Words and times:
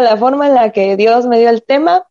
la 0.00 0.16
forma 0.16 0.46
en 0.46 0.54
la 0.54 0.72
que 0.72 0.96
Dios 0.96 1.26
me 1.26 1.38
dio 1.38 1.50
el 1.50 1.62
tema, 1.62 2.06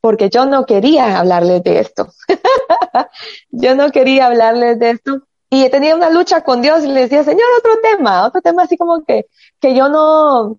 porque 0.00 0.30
yo 0.30 0.46
no 0.46 0.66
quería 0.66 1.18
hablarles 1.18 1.62
de 1.62 1.80
esto. 1.80 2.08
yo 3.50 3.74
no 3.76 3.90
quería 3.90 4.26
hablarles 4.26 4.78
de 4.78 4.90
esto. 4.90 5.22
Y 5.48 5.68
tenía 5.68 5.94
una 5.94 6.10
lucha 6.10 6.42
con 6.42 6.62
Dios 6.62 6.82
y 6.82 6.88
le 6.88 7.02
decía, 7.02 7.22
Señor, 7.24 7.46
otro 7.58 7.72
tema, 7.82 8.26
otro 8.26 8.40
tema 8.40 8.62
así 8.62 8.76
como 8.76 9.04
que, 9.04 9.26
que 9.60 9.74
yo 9.74 9.88
no, 9.88 10.58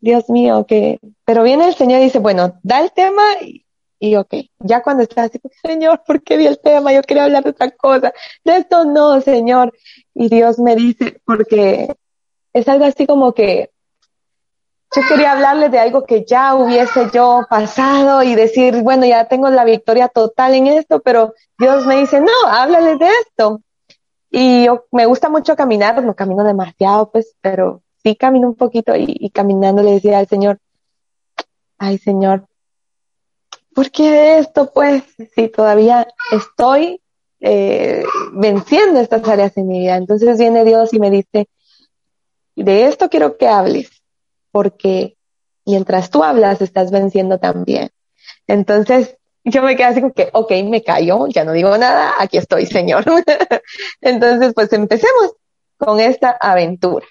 Dios 0.00 0.30
mío, 0.30 0.64
que, 0.66 1.00
pero 1.24 1.42
viene 1.42 1.66
el 1.66 1.74
Señor 1.74 2.00
y 2.00 2.04
dice, 2.04 2.20
bueno, 2.20 2.58
da 2.62 2.80
el 2.80 2.92
tema 2.92 3.22
y, 3.40 3.64
y 3.98 4.14
ok, 4.14 4.34
ya 4.60 4.82
cuando 4.82 5.02
está 5.02 5.24
así, 5.24 5.40
Señor, 5.62 6.02
¿por 6.06 6.22
qué 6.22 6.38
di 6.38 6.46
el 6.46 6.60
tema? 6.60 6.92
Yo 6.92 7.02
quería 7.02 7.24
hablar 7.24 7.44
de 7.44 7.50
otra 7.50 7.70
cosa. 7.72 8.12
De 8.44 8.56
esto 8.58 8.84
no, 8.84 9.20
Señor. 9.20 9.74
Y 10.14 10.28
Dios 10.28 10.58
me 10.58 10.76
dice, 10.76 11.20
porque 11.24 11.94
es 12.52 12.68
algo 12.68 12.84
así 12.84 13.06
como 13.06 13.32
que 13.34 13.70
yo 14.98 15.06
quería 15.06 15.32
hablarles 15.32 15.70
de 15.70 15.78
algo 15.78 16.04
que 16.04 16.24
ya 16.24 16.56
hubiese 16.56 17.08
yo 17.12 17.46
pasado 17.48 18.22
y 18.24 18.34
decir, 18.34 18.82
bueno, 18.82 19.06
ya 19.06 19.26
tengo 19.26 19.48
la 19.48 19.64
victoria 19.64 20.08
total 20.08 20.54
en 20.54 20.66
esto, 20.66 21.00
pero 21.00 21.34
Dios 21.56 21.86
me 21.86 22.00
dice, 22.00 22.20
no, 22.20 22.32
háblales 22.48 22.98
de 22.98 23.06
esto. 23.06 23.60
Y 24.30 24.64
yo, 24.64 24.86
me 24.90 25.06
gusta 25.06 25.28
mucho 25.28 25.54
caminar, 25.54 26.02
no 26.02 26.16
camino 26.16 26.42
demasiado, 26.42 27.10
pues, 27.12 27.36
pero 27.40 27.82
sí 28.02 28.16
camino 28.16 28.48
un 28.48 28.56
poquito 28.56 28.94
y, 28.96 29.30
caminando 29.30 29.82
le 29.82 29.92
decía 29.92 30.18
al 30.18 30.26
Señor, 30.26 30.58
ay 31.78 31.98
Señor, 31.98 32.46
¿por 33.74 33.92
qué 33.92 34.38
esto? 34.38 34.72
Pues, 34.72 35.04
si 35.34 35.48
todavía 35.48 36.08
estoy 36.32 37.00
eh, 37.38 38.02
venciendo 38.32 38.98
estas 38.98 39.26
áreas 39.28 39.56
en 39.56 39.68
mi 39.68 39.78
vida. 39.78 39.96
Entonces 39.96 40.38
viene 40.38 40.64
Dios 40.64 40.92
y 40.92 40.98
me 40.98 41.10
dice, 41.10 41.48
de 42.56 42.86
esto 42.88 43.08
quiero 43.08 43.36
que 43.36 43.46
hables, 43.46 43.97
porque 44.50 45.16
mientras 45.64 46.10
tú 46.10 46.24
hablas 46.24 46.60
estás 46.62 46.90
venciendo 46.90 47.38
también. 47.38 47.90
Entonces 48.46 49.18
yo 49.44 49.62
me 49.62 49.76
quedé 49.76 49.86
así 49.86 50.00
como 50.00 50.12
que, 50.12 50.30
ok, 50.32 50.50
me 50.64 50.82
callo, 50.82 51.26
ya 51.28 51.44
no 51.44 51.52
digo 51.52 51.76
nada, 51.78 52.14
aquí 52.18 52.38
estoy, 52.38 52.66
Señor. 52.66 53.04
Entonces, 54.00 54.52
pues 54.54 54.72
empecemos 54.72 55.34
con 55.76 56.00
esta 56.00 56.30
aventura. 56.30 57.06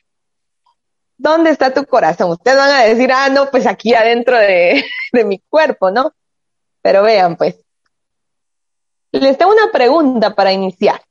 ¿Dónde 1.18 1.50
está 1.50 1.74
tu 1.74 1.86
corazón? 1.86 2.32
Ustedes 2.32 2.58
van 2.58 2.72
a 2.72 2.84
decir, 2.84 3.12
ah, 3.12 3.30
no, 3.30 3.50
pues 3.50 3.66
aquí 3.66 3.96
adentro 3.96 4.38
de, 4.38 4.86
de 5.14 5.26
mi 5.26 5.40
cuerpo, 5.50 5.90
¿no? 5.90 6.14
Pero 6.82 7.04
vean, 7.04 7.38
pues, 7.38 7.56
les 9.12 9.38
tengo 9.38 9.52
una 9.52 9.72
pregunta 9.72 10.36
para 10.36 10.52
iniciar. 10.52 11.02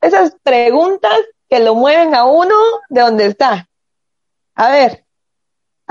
Esas 0.00 0.36
preguntas 0.42 1.18
que 1.48 1.60
lo 1.60 1.74
mueven 1.74 2.14
a 2.14 2.24
uno 2.24 2.54
de 2.88 3.00
donde 3.00 3.26
está. 3.26 3.68
A 4.54 4.70
ver, 4.70 5.04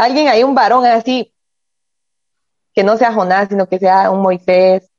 alguien 0.02 0.28
hay 0.28 0.44
un 0.44 0.56
varón 0.56 0.86
así, 0.86 1.32
que 2.74 2.84
no 2.84 2.98
sea 2.98 3.14
Jonás, 3.14 3.50
sino 3.50 3.68
que 3.68 3.78
sea 3.78 4.10
un 4.10 4.22
Moisés. 4.22 4.90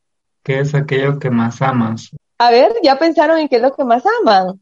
¿Qué 0.44 0.60
es 0.60 0.74
aquello 0.74 1.18
que 1.18 1.30
más 1.30 1.60
amas? 1.60 2.10
A 2.38 2.50
ver, 2.50 2.72
ya 2.82 2.98
pensaron 2.98 3.38
en 3.38 3.48
qué 3.48 3.56
es 3.56 3.62
lo 3.62 3.74
que 3.74 3.84
más 3.84 4.04
aman. 4.20 4.60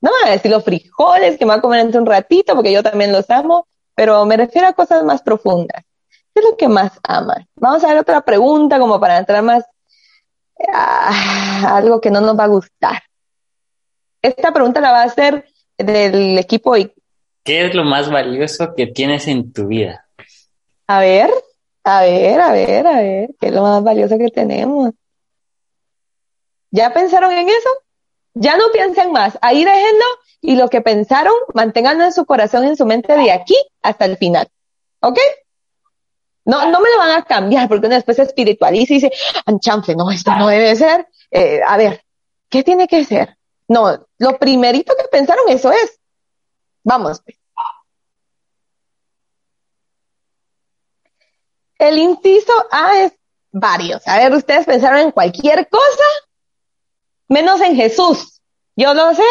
No 0.00 0.10
a 0.24 0.30
decir 0.30 0.50
los 0.50 0.64
frijoles 0.64 1.38
que 1.38 1.44
me 1.44 1.52
voy 1.52 1.58
a 1.58 1.62
comer 1.62 1.80
entre 1.80 2.00
un 2.00 2.06
ratito, 2.06 2.54
porque 2.54 2.72
yo 2.72 2.82
también 2.82 3.10
los 3.10 3.28
amo, 3.30 3.66
pero 3.94 4.24
me 4.26 4.36
refiero 4.36 4.68
a 4.68 4.74
cosas 4.74 5.02
más 5.02 5.22
profundas. 5.22 5.82
¿Qué 6.34 6.40
es 6.40 6.44
lo 6.44 6.56
que 6.56 6.68
más 6.68 6.92
aman? 7.02 7.48
Vamos 7.56 7.82
a 7.84 7.88
ver 7.88 7.98
otra 7.98 8.20
pregunta 8.20 8.78
como 8.78 9.00
para 9.00 9.16
entrar 9.16 9.42
más 9.42 9.64
a 10.72 11.76
algo 11.76 12.00
que 12.00 12.10
no 12.10 12.20
nos 12.20 12.38
va 12.38 12.44
a 12.44 12.48
gustar. 12.48 13.02
Esta 14.20 14.52
pregunta 14.52 14.80
la 14.80 14.92
va 14.92 15.02
a 15.02 15.06
hacer 15.06 15.46
del 15.78 16.36
equipo. 16.38 16.74
¿Qué 17.48 17.64
es 17.64 17.74
lo 17.74 17.82
más 17.82 18.10
valioso 18.10 18.74
que 18.76 18.88
tienes 18.88 19.26
en 19.26 19.54
tu 19.54 19.68
vida? 19.68 20.06
A 20.86 21.00
ver, 21.00 21.30
a 21.82 22.02
ver, 22.02 22.38
a 22.42 22.52
ver, 22.52 22.86
a 22.86 23.00
ver, 23.00 23.30
¿qué 23.40 23.46
es 23.46 23.54
lo 23.54 23.62
más 23.62 23.82
valioso 23.82 24.18
que 24.18 24.28
tenemos? 24.28 24.90
¿Ya 26.70 26.92
pensaron 26.92 27.32
en 27.32 27.48
eso? 27.48 27.70
Ya 28.34 28.58
no 28.58 28.64
piensen 28.70 29.12
más, 29.12 29.38
ahí 29.40 29.64
déjenlo 29.64 30.04
y 30.42 30.56
lo 30.56 30.68
que 30.68 30.82
pensaron, 30.82 31.32
manténganlo 31.54 32.04
en 32.04 32.12
su 32.12 32.26
corazón, 32.26 32.64
en 32.64 32.76
su 32.76 32.84
mente 32.84 33.16
de 33.16 33.32
aquí 33.32 33.56
hasta 33.80 34.04
el 34.04 34.18
final. 34.18 34.46
¿Ok? 35.00 35.18
No, 36.44 36.70
no 36.70 36.80
me 36.80 36.90
lo 36.90 36.98
van 36.98 37.12
a 37.12 37.24
cambiar 37.24 37.66
porque 37.66 37.86
uno 37.86 37.94
después 37.94 38.18
se 38.18 38.24
espiritualiza 38.24 38.92
y 38.92 38.96
dice, 38.96 39.12
anchanfe, 39.46 39.96
no, 39.96 40.10
esto 40.10 40.34
no 40.34 40.48
debe 40.48 40.76
ser. 40.76 41.08
Eh, 41.30 41.62
a 41.66 41.78
ver, 41.78 42.04
¿qué 42.50 42.62
tiene 42.62 42.86
que 42.86 43.06
ser? 43.06 43.38
No, 43.68 44.06
lo 44.18 44.38
primerito 44.38 44.94
que 44.94 45.08
pensaron 45.08 45.48
eso 45.48 45.72
es. 45.72 45.98
Vamos. 46.84 47.22
Pues. 47.24 47.37
El 51.78 51.98
inciso 51.98 52.52
A 52.70 53.02
es 53.02 53.12
varios. 53.52 54.06
A 54.06 54.18
ver, 54.18 54.32
ustedes 54.32 54.66
pensaron 54.66 55.00
en 55.00 55.10
cualquier 55.12 55.68
cosa 55.68 56.04
menos 57.28 57.60
en 57.60 57.76
Jesús. 57.76 58.40
Yo 58.76 58.94
lo 58.94 59.14
sé. 59.14 59.22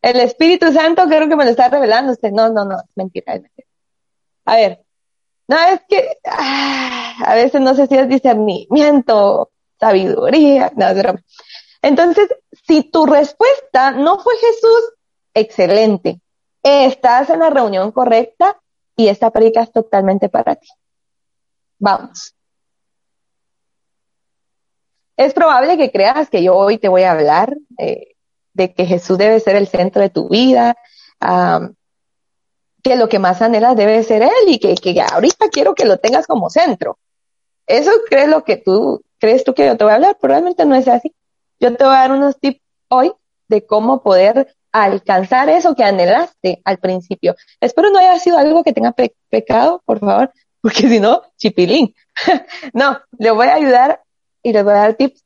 El 0.00 0.20
Espíritu 0.20 0.72
Santo 0.72 1.06
creo 1.06 1.28
que 1.28 1.36
me 1.36 1.44
lo 1.44 1.50
está 1.50 1.68
revelando 1.68 2.12
usted. 2.12 2.30
No, 2.30 2.48
no, 2.48 2.64
no, 2.64 2.78
es 2.78 2.90
mentira, 2.94 3.34
es 3.34 3.42
mentira. 3.42 3.68
A 4.44 4.56
ver, 4.56 4.84
no, 5.48 5.56
es 5.58 5.80
que 5.88 6.18
ah, 6.24 7.14
a 7.24 7.34
veces 7.34 7.60
no 7.60 7.74
sé 7.74 7.86
si 7.86 7.96
es 7.96 8.08
discernimiento, 8.08 9.50
sabiduría, 9.78 10.72
no, 10.76 10.88
es 10.88 10.98
broma. 10.98 11.22
Entonces, 11.82 12.28
si 12.66 12.82
tu 12.82 13.06
respuesta 13.06 13.90
no 13.90 14.18
fue 14.18 14.34
Jesús, 14.36 14.94
excelente. 15.34 16.20
Estás 16.62 17.30
en 17.30 17.40
la 17.40 17.50
reunión 17.50 17.92
correcta 17.92 18.60
y 18.96 19.08
esta 19.08 19.30
predica 19.30 19.62
es 19.62 19.72
totalmente 19.72 20.28
para 20.28 20.56
ti. 20.56 20.68
Vamos 21.78 22.34
es 25.18 25.34
probable 25.34 25.76
que 25.76 25.90
creas 25.90 26.30
que 26.30 26.42
yo 26.42 26.56
hoy 26.56 26.78
te 26.78 26.88
voy 26.88 27.02
a 27.02 27.10
hablar 27.10 27.54
eh, 27.76 28.14
de 28.54 28.72
que 28.72 28.86
Jesús 28.86 29.18
debe 29.18 29.40
ser 29.40 29.56
el 29.56 29.66
centro 29.66 30.00
de 30.00 30.10
tu 30.10 30.28
vida, 30.28 30.76
que 32.82 32.96
lo 32.96 33.08
que 33.08 33.18
más 33.18 33.42
anhelas 33.42 33.76
debe 33.76 34.02
ser 34.04 34.22
Él 34.22 34.30
y 34.46 34.60
que, 34.60 34.74
que, 34.76 35.00
ahorita 35.00 35.48
quiero 35.50 35.74
que 35.74 35.84
lo 35.84 35.98
tengas 35.98 36.26
como 36.26 36.48
centro. 36.50 36.98
Eso 37.66 37.90
crees 38.08 38.28
lo 38.28 38.44
que 38.44 38.56
tú, 38.56 39.02
crees 39.18 39.42
tú 39.42 39.54
que 39.54 39.66
yo 39.66 39.76
te 39.76 39.84
voy 39.84 39.92
a 39.92 39.96
hablar, 39.96 40.16
probablemente 40.20 40.64
no 40.64 40.76
es 40.76 40.86
así. 40.86 41.12
Yo 41.58 41.76
te 41.76 41.84
voy 41.84 41.94
a 41.94 41.98
dar 41.98 42.12
unos 42.12 42.38
tips 42.38 42.60
hoy 42.88 43.12
de 43.48 43.66
cómo 43.66 44.02
poder 44.02 44.54
alcanzar 44.70 45.48
eso 45.48 45.74
que 45.74 45.82
anhelaste 45.82 46.62
al 46.64 46.78
principio. 46.78 47.34
Espero 47.60 47.90
no 47.90 47.98
haya 47.98 48.18
sido 48.20 48.38
algo 48.38 48.62
que 48.62 48.72
tenga 48.72 48.94
pecado, 49.28 49.82
por 49.84 49.98
favor, 49.98 50.32
porque 50.68 50.86
si 50.86 51.00
no, 51.00 51.22
chipilín. 51.38 51.94
no, 52.74 53.00
le 53.18 53.30
voy 53.30 53.46
a 53.46 53.54
ayudar 53.54 54.02
y 54.42 54.52
les 54.52 54.62
voy 54.62 54.74
a 54.74 54.76
dar 54.76 54.94
tips 54.94 55.24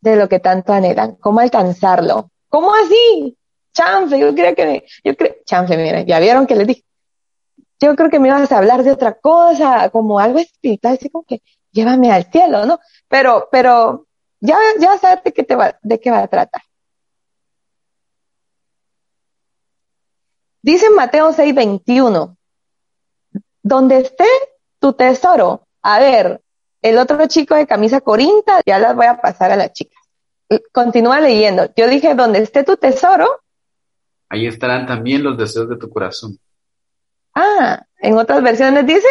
de 0.00 0.16
lo 0.16 0.28
que 0.28 0.40
tanto 0.40 0.72
anhelan, 0.72 1.14
cómo 1.16 1.38
alcanzarlo. 1.38 2.32
¿Cómo 2.48 2.74
así? 2.74 3.38
Chanfe, 3.72 4.18
yo 4.18 4.34
creo 4.34 4.56
que 4.56 4.66
me, 4.66 4.84
yo 5.04 5.16
creo, 5.16 5.36
chanfe, 5.44 5.76
miren, 5.76 6.04
ya 6.04 6.18
vieron 6.18 6.48
que 6.48 6.56
les 6.56 6.66
dije. 6.66 6.84
Yo 7.78 7.94
creo 7.94 8.10
que 8.10 8.18
me 8.18 8.26
ibas 8.26 8.50
a 8.50 8.58
hablar 8.58 8.82
de 8.82 8.90
otra 8.90 9.14
cosa, 9.20 9.88
como 9.90 10.18
algo 10.18 10.40
espiritual, 10.40 10.94
así 10.94 11.08
como 11.10 11.24
que 11.24 11.42
llévame 11.70 12.10
al 12.10 12.24
cielo, 12.24 12.66
¿no? 12.66 12.80
Pero, 13.06 13.48
pero, 13.52 14.08
ya, 14.40 14.58
ya 14.80 14.98
sabes 14.98 15.22
de 15.22 15.32
qué 15.32 15.44
te 15.44 15.54
va, 15.54 15.78
de 15.80 16.00
qué 16.00 16.10
va 16.10 16.22
a 16.22 16.28
tratar. 16.28 16.62
Dice 20.60 20.90
Mateo 20.90 21.32
6, 21.32 21.54
21, 21.54 22.36
donde 23.62 23.98
esté 23.98 24.26
tu 24.78 24.92
tesoro, 24.92 25.66
a 25.82 25.98
ver, 25.98 26.40
el 26.82 26.98
otro 26.98 27.26
chico 27.26 27.54
de 27.54 27.66
camisa 27.66 28.00
corinta, 28.00 28.60
ya 28.64 28.78
las 28.78 28.96
voy 28.96 29.06
a 29.06 29.20
pasar 29.20 29.50
a 29.50 29.56
las 29.56 29.72
chicas. 29.72 30.02
Continúa 30.72 31.20
leyendo. 31.20 31.68
Yo 31.76 31.88
dije, 31.88 32.14
donde 32.14 32.40
esté 32.40 32.64
tu 32.64 32.76
tesoro. 32.76 33.42
Ahí 34.28 34.46
estarán 34.46 34.86
también 34.86 35.22
los 35.22 35.36
deseos 35.36 35.68
de 35.68 35.76
tu 35.76 35.90
corazón. 35.90 36.38
Ah, 37.34 37.84
en 37.98 38.18
otras 38.18 38.42
versiones 38.42 38.86
dice 38.86 39.08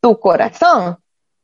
tu 0.00 0.18
corazón. 0.18 0.98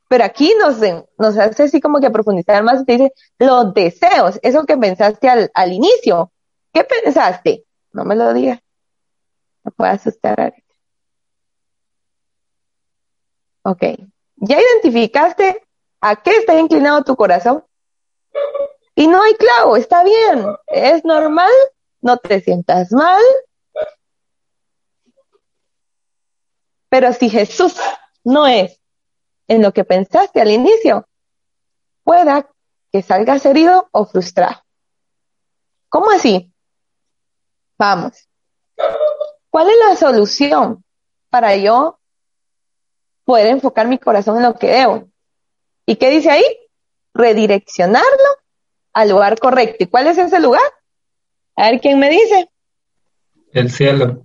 Pero 0.09 0.25
aquí 0.25 0.53
nos, 0.59 0.79
nos 1.19 1.39
hace 1.39 1.65
así 1.65 1.81
como 1.81 2.01
que 2.01 2.11
profundizar 2.11 2.63
más 2.63 2.83
y 2.83 2.85
te 2.85 2.93
dice 2.93 3.13
los 3.39 3.75
deseos, 3.75 4.39
eso 4.43 4.65
que 4.65 4.77
pensaste 4.77 5.29
al, 5.29 5.51
al 5.55 5.73
inicio. 5.73 6.33
¿Qué 6.73 6.85
pensaste? 6.85 7.65
No 7.93 8.05
me 8.05 8.15
lo 8.15 8.33
digas. 8.33 8.61
No 9.65 9.73
puedo 9.73 9.91
asustar 9.91 10.39
ahorita. 10.41 10.67
Ok, 13.69 13.83
ya 14.37 14.61
identificaste 14.61 15.67
a 16.01 16.23
qué 16.23 16.31
está 16.37 16.57
inclinado 16.57 17.03
tu 17.03 17.17
corazón. 17.17 17.65
Y 18.95 19.09
no 19.09 19.21
hay 19.21 19.35
clavo, 19.35 19.77
está 19.77 20.05
bien, 20.05 20.47
es 20.69 21.05
normal, 21.05 21.51
no 22.01 22.17
te 22.17 22.41
sientas 22.41 22.93
mal. 22.93 23.21
Pero 26.89 27.13
si 27.13 27.29
Jesús 27.29 27.75
no 28.23 28.47
es 28.47 28.81
en 29.49 29.63
lo 29.63 29.73
que 29.73 29.83
pensaste 29.83 30.41
al 30.41 30.53
inicio, 30.53 31.09
pueda 32.05 32.49
que 32.93 33.03
salgas 33.03 33.45
herido 33.47 33.89
o 33.91 34.07
frustrado. 34.07 34.63
¿Cómo 35.89 36.13
así? 36.13 36.55
Vamos. 37.77 38.29
¿Cuál 39.51 39.71
es 39.71 39.77
la 39.89 39.97
solución 39.97 40.85
para 41.31 41.57
yo 41.57 41.96
poder 43.27 43.49
enfocar 43.49 43.89
mi 43.89 43.99
corazón 43.99 44.37
en 44.37 44.45
lo 44.45 44.55
que 44.55 44.69
debo. 44.69 45.09
¿Y 45.85 45.97
qué 45.97 46.09
dice 46.11 46.31
ahí? 46.31 46.45
Redireccionarlo 47.13 48.07
al 48.95 49.11
lugar 49.11 49.39
correcto. 49.39 49.85
¿Y 49.85 49.89
cuál 49.89 50.07
es 50.07 50.17
ese 50.17 50.41
lugar? 50.41 50.63
A 51.57 51.71
ver 51.71 51.81
quién 51.81 51.99
me 51.99 52.09
dice. 52.09 52.49
El 53.53 53.71
cielo. 53.71 54.25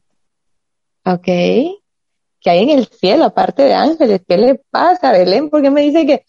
Ok. 1.03 1.25
¿Qué 1.25 2.49
hay 2.49 2.63
en 2.63 2.69
el 2.69 2.87
cielo 2.87 3.25
aparte 3.25 3.63
de 3.63 3.73
ángeles? 3.73 4.21
¿Qué 4.27 4.37
le 4.37 4.55
pasa, 4.69 5.11
Belén? 5.11 5.49
¿Por 5.49 5.61
qué 5.61 5.71
me 5.71 5.81
dice 5.81 6.05
que, 6.05 6.25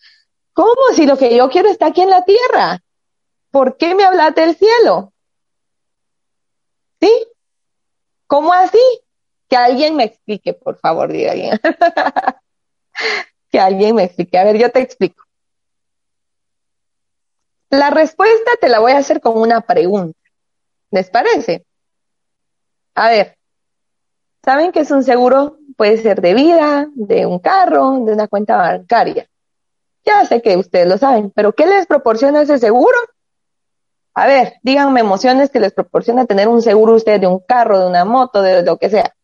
¿cómo? 0.55 0.75
Si 0.95 1.07
lo 1.07 1.17
que 1.19 1.37
yo 1.37 1.51
quiero 1.51 1.69
está 1.69 1.87
aquí 1.87 2.01
en 2.01 2.11
la 2.11 2.25
tierra. 2.25 2.83
¿Por 3.51 3.77
qué 3.77 3.95
me 3.95 4.05
hablas 4.05 4.35
del 4.35 4.57
cielo? 4.57 5.13
¿Sí? 7.01 7.11
¿Cómo 8.27 8.53
así? 8.53 8.79
Que 9.49 9.57
alguien 9.57 9.95
me 9.95 10.05
explique, 10.05 10.55
por 10.55 10.79
favor, 10.79 11.13
diga 11.13 11.33
alguien. 11.33 11.61
que 13.51 13.61
alguien 13.61 13.95
me 13.95 14.05
explique. 14.05 14.39
A 14.39 14.45
ver, 14.45 14.57
yo 14.57 14.71
te 14.71 14.81
explico. 14.81 15.23
La 17.71 17.91
respuesta 17.91 18.51
te 18.61 18.69
la 18.69 18.81
voy 18.81 18.93
a 18.93 18.99
hacer 18.99 19.21
con 19.21 19.39
una 19.39 19.61
pregunta. 19.63 20.19
¿Les 20.91 21.09
parece? 21.09 21.65
A 22.95 23.09
ver, 23.09 23.39
¿saben 24.45 24.73
que 24.73 24.81
es 24.81 24.91
un 24.91 25.03
seguro? 25.03 25.59
Puede 25.77 25.97
ser 25.99 26.21
de 26.21 26.35
vida, 26.35 26.89
de 26.95 27.25
un 27.25 27.39
carro, 27.39 28.05
de 28.05 28.13
una 28.13 28.29
cuenta 28.29 28.57
bancaria. 28.57 29.27
Ya 30.05 30.25
sé 30.27 30.43
que 30.43 30.57
ustedes 30.57 30.87
lo 30.87 30.99
saben, 30.99 31.31
pero 31.31 31.55
¿qué 31.55 31.67
les 31.67 31.87
proporciona 31.87 32.43
ese 32.43 32.59
seguro? 32.59 32.99
A 34.15 34.27
ver, 34.27 34.55
díganme 34.63 35.01
emociones 35.01 35.51
que 35.51 35.61
les 35.61 35.73
proporciona 35.73 36.27
tener 36.27 36.49
un 36.49 36.61
seguro 36.61 36.95
ustedes 36.95 37.23
de 37.23 37.27
un 37.27 37.41
carro, 37.41 37.81
de 37.81 37.87
una 37.87 38.05
moto, 38.05 38.43
de 38.43 38.63
lo 38.63 38.77
que 38.77 38.91
sea. 38.91 39.15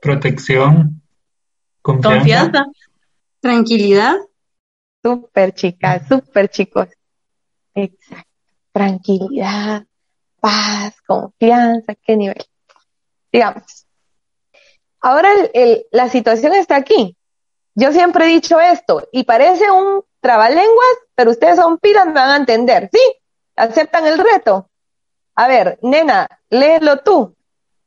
Protección. 0.00 1.02
Confianza. 1.80 2.18
Confianza. 2.18 2.66
Tranquilidad. 3.42 4.18
Súper 5.02 5.52
chicas, 5.52 6.06
súper 6.08 6.48
chicos. 6.48 6.88
Exacto. 7.74 8.28
Tranquilidad, 8.70 9.84
paz, 10.40 10.94
confianza, 11.04 11.96
qué 11.96 12.16
nivel. 12.16 12.44
Digamos. 13.32 13.86
Ahora 15.00 15.32
el, 15.32 15.50
el, 15.54 15.86
la 15.90 16.08
situación 16.08 16.54
está 16.54 16.76
aquí. 16.76 17.16
Yo 17.74 17.90
siempre 17.90 18.26
he 18.26 18.28
dicho 18.28 18.60
esto 18.60 19.08
y 19.10 19.24
parece 19.24 19.68
un 19.72 20.04
trabalenguas, 20.20 20.96
pero 21.16 21.32
ustedes 21.32 21.56
son 21.56 21.78
pilas, 21.78 22.06
me 22.06 22.12
van 22.12 22.30
a 22.30 22.36
entender. 22.36 22.88
¿Sí? 22.92 23.00
¿Aceptan 23.56 24.06
el 24.06 24.18
reto? 24.18 24.70
A 25.34 25.48
ver, 25.48 25.80
nena, 25.82 26.28
léelo 26.48 26.98
tú. 26.98 27.34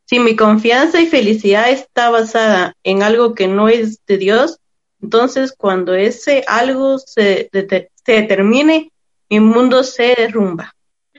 Si 0.04 0.20
mi 0.20 0.36
confianza 0.36 1.00
y 1.00 1.08
felicidad 1.08 1.70
está 1.70 2.10
basada 2.10 2.76
en 2.84 3.04
algo 3.04 3.34
que 3.34 3.48
no 3.48 3.70
es 3.70 4.06
de 4.06 4.18
Dios, 4.18 4.60
entonces 5.02 5.54
cuando 5.54 5.94
ese 5.94 6.44
algo 6.48 7.00
se, 7.00 7.50
de, 7.52 7.92
se 8.04 8.12
determine, 8.12 8.92
mi 9.30 9.40
mundo 9.40 9.84
se 9.84 10.16
derrumba. 10.18 10.74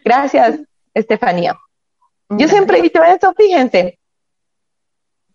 Gracias, 0.05 0.61
Estefanía. 0.95 1.57
Yo 2.29 2.49
siempre 2.49 2.79
he 2.79 2.83
dicho 2.83 3.03
esto, 3.03 3.33
fíjense. 3.37 3.99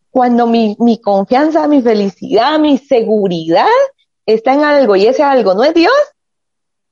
Cuando 0.09 0.45
mi, 0.47 0.75
mi 0.79 0.99
confianza, 0.99 1.67
mi 1.67 1.81
felicidad, 1.81 2.59
mi 2.59 2.77
seguridad 2.77 3.67
está 4.25 4.53
en 4.53 4.63
algo 4.63 4.95
y 4.95 5.07
ese 5.07 5.23
algo 5.23 5.53
no 5.53 5.63
es 5.63 5.73
Dios, 5.73 5.93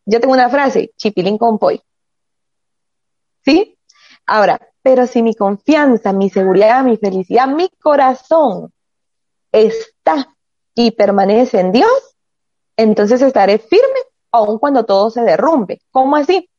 yo 0.05 0.19
tengo 0.19 0.33
una 0.33 0.49
frase, 0.49 0.91
chipilín 0.95 1.37
con 1.37 1.59
poi. 1.59 1.81
¿Sí? 3.43 3.77
Ahora, 4.25 4.59
pero 4.81 5.05
si 5.05 5.21
mi 5.21 5.35
confianza, 5.35 6.13
mi 6.13 6.29
seguridad, 6.29 6.83
mi 6.83 6.97
felicidad, 6.97 7.47
mi 7.47 7.69
corazón 7.81 8.71
está 9.51 10.35
y 10.81 10.91
permanece 10.91 11.59
en 11.59 11.73
Dios, 11.73 12.15
entonces 12.77 13.21
estaré 13.21 13.59
firme 13.59 13.99
aun 14.31 14.57
cuando 14.59 14.85
todo 14.85 15.11
se 15.11 15.23
derrumbe. 15.23 15.81
¿Cómo 15.91 16.15
así? 16.15 16.49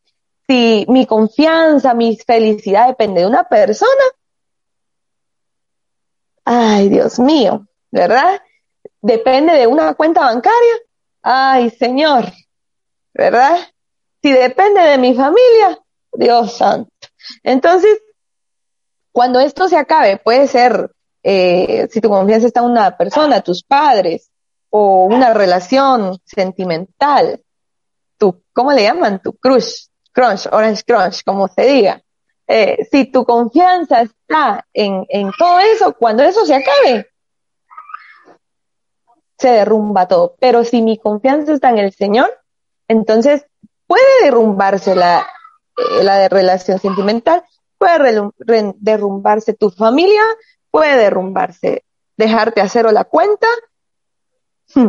Si 0.46 0.84
mi 0.90 1.06
confianza, 1.06 1.94
mi 1.94 2.18
felicidad 2.18 2.88
depende 2.88 3.22
de 3.22 3.26
una 3.26 3.44
persona, 3.44 4.04
ay 6.44 6.90
Dios 6.90 7.18
mío, 7.18 7.66
¿verdad? 7.90 8.42
Depende 9.00 9.54
de 9.54 9.66
una 9.66 9.94
cuenta 9.94 10.20
bancaria, 10.20 10.74
ay 11.22 11.70
Señor, 11.70 12.26
¿verdad? 13.14 13.56
Si 14.20 14.32
depende 14.32 14.82
de 14.82 14.98
mi 14.98 15.14
familia, 15.14 15.80
Dios 16.12 16.58
santo. 16.58 16.90
Entonces, 17.42 18.02
cuando 19.12 19.40
esto 19.40 19.66
se 19.66 19.78
acabe, 19.78 20.18
puede 20.18 20.46
ser, 20.46 20.90
eh, 21.22 21.88
si 21.90 22.00
tu 22.00 22.08
confianza 22.08 22.46
está 22.46 22.60
en 22.60 22.66
una 22.66 22.96
persona, 22.96 23.40
tus 23.40 23.62
padres, 23.62 24.30
o 24.70 25.04
una 25.04 25.34
relación 25.34 26.18
sentimental, 26.24 27.42
tu, 28.16 28.42
¿cómo 28.52 28.72
le 28.72 28.82
llaman? 28.82 29.20
Tu 29.20 29.32
crush, 29.32 29.86
crunch, 30.12 30.46
orange 30.50 30.82
crunch, 30.86 31.24
como 31.24 31.48
se 31.48 31.62
diga. 31.62 32.02
Eh, 32.46 32.86
si 32.90 33.04
tu 33.06 33.24
confianza 33.24 34.02
está 34.02 34.66
en, 34.72 35.06
en 35.08 35.30
todo 35.38 35.60
eso, 35.60 35.94
cuando 35.94 36.22
eso 36.22 36.44
se 36.46 36.54
acabe, 36.54 37.06
se 39.38 39.48
derrumba 39.48 40.06
todo. 40.06 40.36
Pero 40.38 40.64
si 40.64 40.82
mi 40.82 40.98
confianza 40.98 41.52
está 41.52 41.70
en 41.70 41.78
el 41.78 41.92
Señor, 41.92 42.30
entonces 42.88 43.46
puede 43.86 44.24
derrumbarse 44.24 44.94
la, 44.94 45.26
eh, 45.76 46.04
la 46.04 46.28
relación 46.28 46.78
sentimental, 46.78 47.42
puede 47.78 48.30
derrumbarse 48.76 49.54
tu 49.54 49.70
familia, 49.70 50.22
puede 50.70 50.96
derrumbarse, 50.96 51.84
dejarte 52.16 52.60
a 52.60 52.68
cero 52.68 52.92
la 52.92 53.04
cuenta, 53.04 53.46
hmm. 54.74 54.88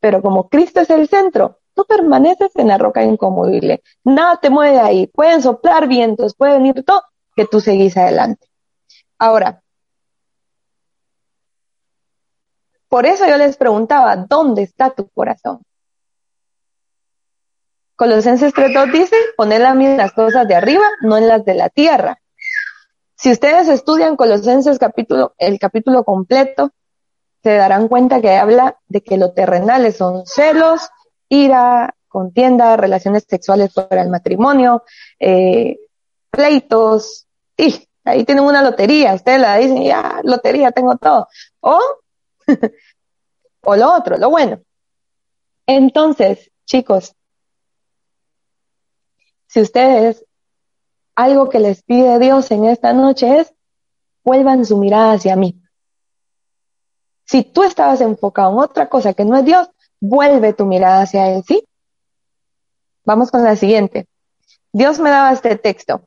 pero 0.00 0.22
como 0.22 0.48
Cristo 0.48 0.80
es 0.80 0.90
el 0.90 1.08
centro, 1.08 1.60
tú 1.74 1.84
permaneces 1.86 2.50
en 2.56 2.68
la 2.68 2.78
roca 2.78 3.02
incomovible, 3.02 3.82
nada 4.04 4.38
te 4.38 4.50
mueve 4.50 4.74
de 4.74 4.80
ahí, 4.80 5.06
pueden 5.06 5.42
soplar 5.42 5.88
vientos, 5.88 6.34
puede 6.34 6.54
venir 6.54 6.84
todo, 6.84 7.02
que 7.34 7.46
tú 7.46 7.60
seguís 7.60 7.96
adelante. 7.96 8.46
Ahora, 9.18 9.62
por 12.88 13.06
eso 13.06 13.26
yo 13.28 13.36
les 13.36 13.56
preguntaba, 13.56 14.16
¿dónde 14.16 14.62
está 14.62 14.90
tu 14.90 15.08
corazón? 15.10 15.62
Colosenses 17.94 18.54
3.2 18.54 18.92
dice, 18.92 19.16
en 19.38 19.96
las 19.96 20.12
cosas 20.12 20.48
de 20.48 20.54
arriba, 20.54 20.84
no 21.02 21.18
en 21.18 21.28
las 21.28 21.44
de 21.44 21.54
la 21.54 21.68
tierra. 21.68 22.19
Si 23.20 23.30
ustedes 23.30 23.68
estudian 23.68 24.16
Colosenses 24.16 24.78
capítulo, 24.78 25.34
el 25.36 25.58
capítulo 25.58 26.04
completo, 26.04 26.72
se 27.42 27.50
darán 27.54 27.86
cuenta 27.86 28.22
que 28.22 28.30
habla 28.38 28.78
de 28.88 29.02
que 29.02 29.18
lo 29.18 29.32
terrenales 29.34 29.98
son 29.98 30.24
celos, 30.24 30.88
ira, 31.28 31.94
contienda, 32.08 32.78
relaciones 32.78 33.26
sexuales 33.28 33.74
fuera 33.74 34.00
del 34.00 34.08
matrimonio, 34.08 34.84
eh, 35.18 35.78
pleitos, 36.30 37.26
y 37.58 37.86
ahí 38.04 38.24
tienen 38.24 38.44
una 38.44 38.62
lotería, 38.62 39.12
ustedes 39.12 39.38
la 39.38 39.58
dicen, 39.58 39.84
ya, 39.84 40.22
lotería, 40.24 40.72
tengo 40.72 40.96
todo. 40.96 41.28
O, 41.60 41.78
o 43.64 43.76
lo 43.76 43.92
otro, 43.92 44.16
lo 44.16 44.30
bueno. 44.30 44.62
Entonces, 45.66 46.50
chicos, 46.64 47.14
si 49.46 49.60
ustedes, 49.60 50.24
algo 51.14 51.48
que 51.48 51.60
les 51.60 51.82
pide 51.82 52.18
Dios 52.18 52.50
en 52.50 52.64
esta 52.64 52.92
noche 52.92 53.40
es, 53.40 53.52
vuelvan 54.24 54.64
su 54.64 54.76
mirada 54.76 55.12
hacia 55.12 55.36
mí. 55.36 55.60
Si 57.24 57.44
tú 57.44 57.62
estabas 57.62 58.00
enfocado 58.00 58.52
en 58.52 58.58
otra 58.58 58.88
cosa 58.88 59.14
que 59.14 59.24
no 59.24 59.36
es 59.36 59.44
Dios, 59.44 59.68
vuelve 60.00 60.52
tu 60.52 60.66
mirada 60.66 61.02
hacia 61.02 61.28
Él, 61.32 61.44
¿sí? 61.46 61.64
Vamos 63.04 63.30
con 63.30 63.44
la 63.44 63.56
siguiente. 63.56 64.06
Dios 64.72 64.98
me 64.98 65.10
daba 65.10 65.32
este 65.32 65.56
texto. 65.56 66.02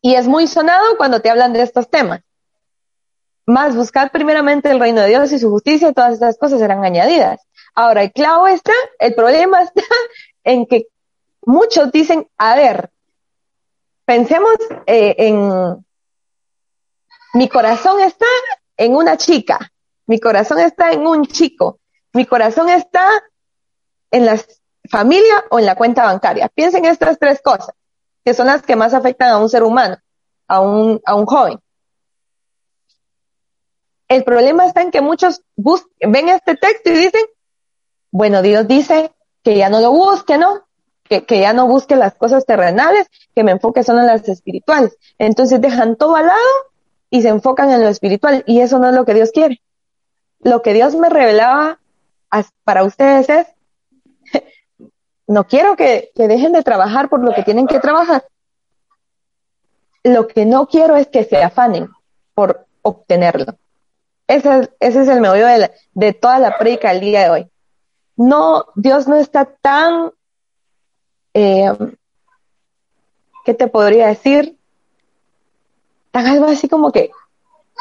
Y 0.00 0.14
es 0.14 0.26
muy 0.26 0.46
sonado 0.46 0.96
cuando 0.96 1.20
te 1.20 1.30
hablan 1.30 1.52
de 1.52 1.62
estos 1.62 1.90
temas. 1.90 2.20
Más 3.46 3.76
buscar 3.76 4.10
primeramente 4.10 4.70
el 4.70 4.80
reino 4.80 5.00
de 5.02 5.08
Dios 5.08 5.32
y 5.32 5.38
su 5.38 5.50
justicia, 5.50 5.92
todas 5.92 6.14
estas 6.14 6.38
cosas 6.38 6.58
serán 6.58 6.84
añadidas. 6.84 7.40
Ahora, 7.74 8.02
el 8.02 8.12
clavo 8.12 8.46
está, 8.46 8.72
el 8.98 9.14
problema 9.14 9.62
está 9.62 9.82
en 10.44 10.66
que 10.66 10.86
muchos 11.42 11.92
dicen, 11.92 12.28
a 12.36 12.56
ver, 12.56 12.90
pensemos 14.06 14.56
eh, 14.86 15.14
en, 15.18 15.84
mi 17.34 17.48
corazón 17.50 18.00
está 18.00 18.26
en 18.78 18.96
una 18.96 19.18
chica, 19.18 19.72
mi 20.06 20.18
corazón 20.18 20.60
está 20.60 20.92
en 20.92 21.06
un 21.06 21.26
chico, 21.26 21.80
mi 22.14 22.24
corazón 22.24 22.70
está 22.70 23.10
en 24.10 24.24
la 24.24 24.40
familia 24.90 25.44
o 25.50 25.58
en 25.58 25.66
la 25.66 25.74
cuenta 25.74 26.04
bancaria. 26.04 26.48
Piensen 26.48 26.86
en 26.86 26.92
estas 26.92 27.18
tres 27.18 27.42
cosas, 27.42 27.74
que 28.24 28.32
son 28.32 28.46
las 28.46 28.62
que 28.62 28.76
más 28.76 28.94
afectan 28.94 29.30
a 29.30 29.38
un 29.38 29.50
ser 29.50 29.64
humano, 29.64 29.98
a 30.48 30.60
un, 30.60 31.00
a 31.04 31.14
un 31.14 31.26
joven. 31.26 31.58
El 34.08 34.22
problema 34.22 34.66
está 34.66 34.82
en 34.82 34.92
que 34.92 35.00
muchos 35.00 35.42
ven 35.56 36.28
este 36.28 36.54
texto 36.54 36.90
y 36.90 36.94
dicen, 36.94 37.26
bueno, 38.12 38.40
Dios 38.40 38.66
dice 38.68 39.12
que 39.42 39.56
ya 39.56 39.68
no 39.68 39.80
lo 39.80 39.90
busque, 39.90 40.38
¿no? 40.38 40.65
Que, 41.08 41.24
que, 41.24 41.40
ya 41.40 41.52
no 41.52 41.66
busque 41.66 41.96
las 41.96 42.14
cosas 42.14 42.44
terrenales, 42.46 43.06
que 43.34 43.44
me 43.44 43.52
enfoque 43.52 43.82
solo 43.82 44.00
en 44.00 44.06
las 44.06 44.28
espirituales. 44.28 44.96
Entonces 45.18 45.60
dejan 45.60 45.96
todo 45.96 46.16
al 46.16 46.26
lado 46.26 46.38
y 47.10 47.22
se 47.22 47.28
enfocan 47.28 47.70
en 47.70 47.82
lo 47.82 47.88
espiritual 47.88 48.42
y 48.46 48.60
eso 48.60 48.78
no 48.78 48.88
es 48.88 48.94
lo 48.94 49.04
que 49.04 49.14
Dios 49.14 49.30
quiere. 49.32 49.60
Lo 50.40 50.62
que 50.62 50.74
Dios 50.74 50.94
me 50.94 51.08
revelaba 51.08 51.78
para 52.64 52.84
ustedes 52.84 53.28
es, 53.30 53.46
no 55.26 55.46
quiero 55.46 55.76
que, 55.76 56.10
que 56.14 56.28
dejen 56.28 56.52
de 56.52 56.62
trabajar 56.62 57.08
por 57.08 57.20
lo 57.24 57.32
que 57.34 57.42
tienen 57.42 57.66
que 57.66 57.80
trabajar. 57.80 58.24
Lo 60.04 60.28
que 60.28 60.46
no 60.46 60.66
quiero 60.68 60.96
es 60.96 61.08
que 61.08 61.24
se 61.24 61.42
afanen 61.42 61.88
por 62.34 62.66
obtenerlo. 62.82 63.56
Ese 64.28 64.60
es, 64.60 64.70
ese 64.80 65.02
es 65.02 65.08
el 65.08 65.20
meollo 65.20 65.46
de, 65.46 65.58
la- 65.58 65.70
de 65.94 66.12
toda 66.12 66.38
la 66.38 66.58
prédica 66.58 66.92
del 66.92 67.00
día 67.00 67.22
de 67.24 67.30
hoy. 67.30 67.50
No, 68.16 68.66
Dios 68.76 69.08
no 69.08 69.16
está 69.16 69.44
tan, 69.44 70.10
eh, 71.38 71.70
¿qué 73.44 73.52
te 73.52 73.68
podría 73.68 74.06
decir? 74.06 74.56
Tan 76.10 76.26
algo 76.26 76.46
así 76.46 76.66
como 76.66 76.90
que, 76.90 77.10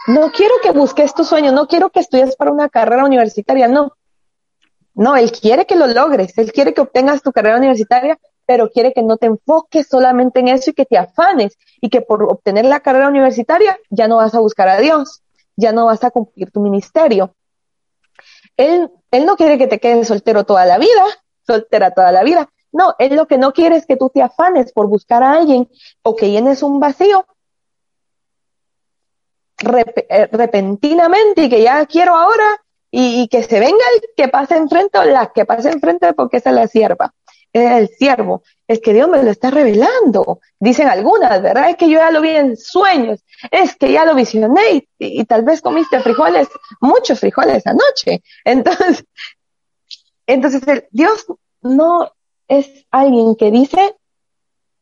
no 0.08 0.30
quiero 0.34 0.56
que 0.62 0.72
busques 0.72 1.14
tu 1.14 1.24
sueño, 1.24 1.54
no 1.54 1.66
quiero 1.66 1.90
que 1.90 2.02
estudies 2.02 2.36
para 2.36 2.52
una 2.52 2.68
carrera 2.68 3.06
universitaria, 3.06 3.70
no. 3.70 3.94
No, 4.94 5.16
Él 5.16 5.32
quiere 5.32 5.66
que 5.66 5.78
lo 5.78 5.88
logres, 5.88 6.38
Él 6.38 6.52
quiere 6.52 6.74
que 6.74 6.82
obtengas 6.82 7.22
tu 7.22 7.32
carrera 7.32 7.58
universitaria, 7.58 8.20
pero 8.46 8.70
quiere 8.70 8.92
que 8.92 9.02
no 9.02 9.16
te 9.16 9.28
enfoques 9.28 9.88
solamente 9.88 10.42
en 10.42 10.50
eso 10.50 10.72
y 10.72 10.74
que 10.74 10.86
te 10.86 10.98
afanes 10.98 11.58
y 11.80 11.90
que 11.90 12.02
por 12.02 12.24
obtener 12.24 12.66
la 12.66 12.82
carrera 12.82 13.08
universitaria 13.08 13.80
ya 13.90 14.10
no 14.10 14.18
vas 14.18 14.36
a 14.36 14.40
buscar 14.40 14.68
a 14.68 14.80
Dios, 14.80 15.22
ya 15.56 15.72
no 15.72 15.86
vas 15.86 16.04
a 16.04 16.12
cumplir 16.12 16.52
tu 16.52 16.60
ministerio. 16.60 17.34
Él, 18.58 18.92
él 19.12 19.26
no 19.26 19.38
quiere 19.38 19.58
que 19.58 19.68
te 19.68 19.80
quedes 19.80 20.10
soltero 20.10 20.44
toda 20.44 20.66
la 20.66 20.78
vida, 20.78 21.06
soltera 21.48 21.92
toda 21.92 22.12
la 22.12 22.24
vida. 22.24 22.50
No, 22.76 22.94
Él 23.00 23.16
lo 23.16 23.26
que 23.26 23.38
no 23.38 23.54
quiere 23.54 23.78
es 23.78 23.86
que 23.86 23.96
tú 23.96 24.10
te 24.10 24.22
afanes 24.22 24.74
por 24.74 24.88
buscar 24.88 25.24
a 25.24 25.32
alguien 25.32 25.70
o 26.04 26.14
que 26.14 26.30
llenes 26.30 26.62
un 26.62 26.82
vacío 26.82 27.26
eh, 29.64 30.28
repentinamente 30.30 31.44
y 31.44 31.50
que 31.50 31.62
ya 31.62 31.86
quiero 31.86 32.18
ahora 32.18 32.62
y, 32.92 33.30
que 33.30 33.44
se 33.44 33.62
venga 33.62 33.84
el 33.94 34.02
que 34.18 34.28
pase 34.28 34.58
enfrente 34.58 34.98
o 34.98 35.06
la 35.06 35.32
que 35.34 35.46
pase 35.46 35.70
enfrente 35.70 36.14
porque 36.14 36.38
esa 36.38 36.50
es 36.50 36.56
la 36.58 36.68
sierva, 36.68 37.14
es 37.54 37.72
el 37.72 37.88
siervo, 37.88 38.44
es 38.68 38.82
que 38.82 38.94
Dios 38.94 39.08
me 39.08 39.24
lo 39.24 39.32
está 39.32 39.52
revelando, 39.52 40.42
dicen 40.60 40.90
algunas, 40.90 41.42
¿verdad? 41.42 41.70
Es 41.70 41.78
que 41.78 41.90
yo 41.90 42.00
ya 42.00 42.12
lo 42.12 42.20
vi 42.20 42.32
en 42.32 42.58
sueños, 42.58 43.24
es 43.52 43.76
que 43.78 43.92
ya 43.92 44.04
lo 44.04 44.16
visioné 44.16 44.72
y, 44.74 44.88
y 45.00 45.24
tal 45.24 45.44
vez 45.44 45.62
comiste 45.62 46.02
frijoles, 46.02 46.50
muchos 46.82 47.22
frijoles 47.22 47.66
anoche. 47.66 48.22
Entonces, 48.44 49.06
entonces 50.28 50.84
Dios 50.92 51.26
no 51.62 52.12
es 52.48 52.86
alguien 52.92 53.36
que 53.36 53.52
dice, 53.52 53.96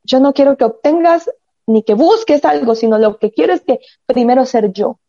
yo 0.04 0.20
no 0.20 0.34
quiero 0.34 0.58
que 0.58 0.66
obtengas 0.66 1.30
ni 1.66 1.84
que 1.84 1.94
busques 1.94 2.44
algo, 2.46 2.76
sino 2.76 2.98
lo 2.98 3.18
que 3.18 3.32
quiero 3.32 3.54
es 3.54 3.62
que 3.62 3.80
primero 4.06 4.46
ser 4.46 4.74
yo. 4.74 5.00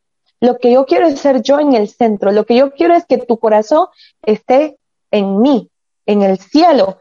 Lo 0.40 0.58
que 0.58 0.72
yo 0.72 0.86
quiero 0.86 1.06
es 1.06 1.20
ser 1.20 1.42
yo 1.42 1.58
en 1.58 1.74
el 1.74 1.88
centro. 1.88 2.30
Lo 2.30 2.44
que 2.44 2.56
yo 2.56 2.72
quiero 2.72 2.94
es 2.94 3.06
que 3.06 3.18
tu 3.18 3.38
corazón 3.38 3.88
esté 4.22 4.78
en 5.10 5.40
mí, 5.40 5.70
en 6.06 6.22
el 6.22 6.38
cielo. 6.38 6.98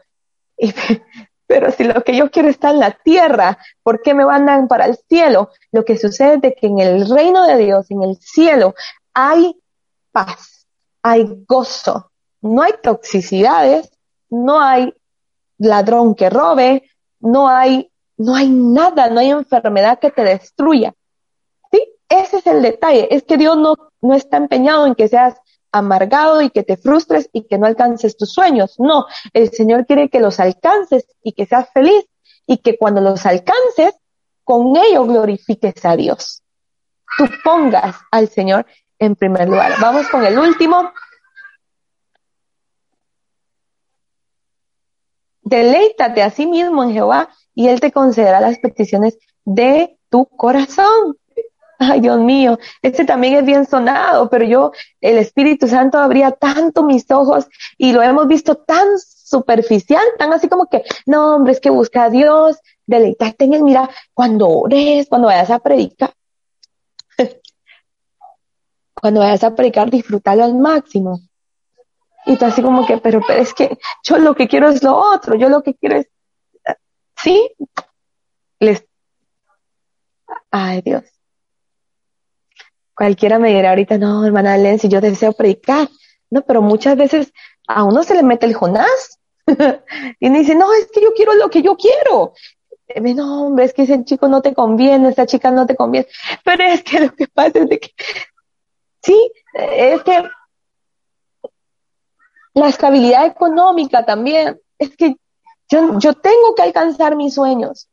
Pero 1.46 1.70
si 1.70 1.84
lo 1.84 2.02
que 2.02 2.16
yo 2.16 2.30
quiero 2.30 2.48
está 2.48 2.70
en 2.70 2.80
la 2.80 2.92
tierra, 2.92 3.58
¿por 3.82 4.00
qué 4.00 4.14
me 4.14 4.24
mandan 4.24 4.66
para 4.66 4.86
el 4.86 4.96
cielo? 5.08 5.50
Lo 5.72 5.84
que 5.84 5.98
sucede 5.98 6.48
es 6.48 6.54
que 6.58 6.66
en 6.66 6.78
el 6.78 7.08
reino 7.08 7.46
de 7.46 7.58
Dios, 7.58 7.90
en 7.90 8.02
el 8.02 8.16
cielo, 8.16 8.74
hay 9.12 9.60
paz, 10.10 10.66
hay 11.02 11.44
gozo, 11.46 12.10
no 12.40 12.62
hay 12.62 12.72
toxicidades, 12.82 13.90
no 14.30 14.58
hay 14.60 14.94
ladrón 15.58 16.14
que 16.14 16.30
robe, 16.30 16.84
no 17.20 17.48
hay, 17.48 17.90
no 18.16 18.34
hay 18.34 18.48
nada, 18.48 19.08
no 19.10 19.20
hay 19.20 19.30
enfermedad 19.30 19.98
que 19.98 20.10
te 20.10 20.22
destruya. 20.22 20.94
¿Sí? 21.70 21.82
Ese 22.08 22.38
es 22.38 22.46
el 22.46 22.62
detalle, 22.62 23.08
es 23.10 23.22
que 23.24 23.36
Dios 23.36 23.56
no, 23.56 23.74
no 24.00 24.14
está 24.14 24.36
empeñado 24.36 24.86
en 24.86 24.94
que 24.94 25.08
seas 25.08 25.34
amargado 25.72 26.40
y 26.40 26.50
que 26.50 26.62
te 26.62 26.76
frustres 26.76 27.28
y 27.32 27.48
que 27.48 27.58
no 27.58 27.66
alcances 27.66 28.16
tus 28.16 28.32
sueños. 28.32 28.76
No, 28.78 29.06
el 29.32 29.50
Señor 29.50 29.86
quiere 29.86 30.08
que 30.08 30.20
los 30.20 30.38
alcances 30.38 31.04
y 31.22 31.32
que 31.32 31.46
seas 31.46 31.68
feliz 31.72 32.04
y 32.46 32.58
que 32.58 32.78
cuando 32.78 33.00
los 33.00 33.26
alcances, 33.26 33.94
con 34.44 34.76
ello 34.76 35.04
glorifiques 35.04 35.84
a 35.84 35.96
Dios. 35.96 36.42
Tú 37.18 37.24
pongas 37.42 37.96
al 38.10 38.28
Señor 38.28 38.66
en 38.98 39.16
primer 39.16 39.48
lugar. 39.48 39.72
Vamos 39.80 40.08
con 40.08 40.24
el 40.24 40.38
último. 40.38 40.92
Deleítate 45.44 46.22
a 46.22 46.30
sí 46.30 46.46
mismo 46.46 46.82
en 46.82 46.92
Jehová 46.92 47.28
y 47.54 47.68
Él 47.68 47.80
te 47.80 47.92
concederá 47.92 48.40
las 48.40 48.58
peticiones 48.58 49.18
de 49.44 49.98
tu 50.08 50.26
corazón. 50.26 51.18
Ay, 51.78 52.00
Dios 52.00 52.18
mío, 52.18 52.58
este 52.82 53.04
también 53.04 53.34
es 53.34 53.44
bien 53.44 53.66
sonado, 53.66 54.30
pero 54.30 54.44
yo, 54.44 54.72
el 55.00 55.18
Espíritu 55.18 55.68
Santo 55.68 55.98
abría 55.98 56.30
tanto 56.30 56.84
mis 56.84 57.10
ojos 57.10 57.46
y 57.76 57.92
lo 57.92 58.00
hemos 58.02 58.26
visto 58.26 58.56
tan 58.56 58.86
superficial, 58.98 60.04
tan 60.18 60.32
así 60.32 60.48
como 60.48 60.66
que, 60.66 60.84
no, 61.04 61.34
hombre, 61.34 61.52
es 61.52 61.60
que 61.60 61.70
busca 61.70 62.04
a 62.04 62.10
Dios, 62.10 62.58
deleitarte 62.86 63.44
en 63.44 63.54
Él, 63.54 63.64
mira, 63.64 63.90
cuando 64.14 64.48
ores, 64.48 65.08
cuando 65.08 65.26
vayas 65.28 65.50
a 65.50 65.58
predicar, 65.58 66.14
cuando 68.94 69.20
vayas 69.20 69.44
a 69.44 69.54
predicar, 69.54 69.90
disfrútalo 69.90 70.44
al 70.44 70.54
máximo. 70.54 71.20
Y 72.26 72.36
tú 72.36 72.44
así 72.44 72.62
como 72.62 72.86
que, 72.86 72.98
pero, 72.98 73.20
pero 73.26 73.42
es 73.42 73.52
que 73.52 73.78
yo 74.02 74.18
lo 74.18 74.34
que 74.34 74.48
quiero 74.48 74.68
es 74.68 74.82
lo 74.82 74.96
otro, 74.96 75.34
yo 75.36 75.48
lo 75.48 75.62
que 75.62 75.74
quiero 75.74 75.96
es, 75.96 76.08
sí, 77.16 77.50
les, 78.60 78.86
ay 80.50 80.82
Dios. 80.82 81.04
Cualquiera 82.94 83.38
me 83.38 83.52
dirá 83.52 83.70
ahorita, 83.70 83.98
no, 83.98 84.24
hermana 84.24 84.56
Lenzi, 84.56 84.88
yo 84.88 85.00
deseo 85.00 85.32
predicar. 85.32 85.88
No, 86.30 86.42
pero 86.42 86.62
muchas 86.62 86.96
veces 86.96 87.32
a 87.66 87.82
uno 87.84 88.02
se 88.04 88.14
le 88.14 88.22
mete 88.22 88.46
el 88.46 88.54
Jonás. 88.54 89.18
y 90.20 90.30
me 90.30 90.38
dice, 90.38 90.54
no, 90.54 90.72
es 90.72 90.88
que 90.92 91.02
yo 91.02 91.12
quiero 91.14 91.34
lo 91.34 91.50
que 91.50 91.62
yo 91.62 91.76
quiero. 91.76 92.34
No, 93.16 93.46
hombre, 93.46 93.64
es 93.64 93.72
que 93.72 93.82
ese 93.82 94.04
chico 94.04 94.28
no 94.28 94.42
te 94.42 94.54
conviene, 94.54 95.08
esa 95.08 95.26
chica 95.26 95.50
no 95.50 95.66
te 95.66 95.74
conviene. 95.74 96.06
Pero 96.44 96.62
es 96.64 96.82
que 96.82 97.00
lo 97.00 97.14
que 97.14 97.26
pasa 97.26 97.58
es 97.58 97.68
de 97.68 97.80
que, 97.80 97.90
sí, 99.02 99.32
es 99.54 100.02
que 100.02 100.22
la 102.54 102.68
estabilidad 102.68 103.26
económica 103.26 104.04
también, 104.04 104.60
es 104.78 104.96
que 104.96 105.16
yo, 105.68 105.98
yo 105.98 106.14
tengo 106.14 106.54
que 106.54 106.62
alcanzar 106.62 107.16
mis 107.16 107.34
sueños. 107.34 107.88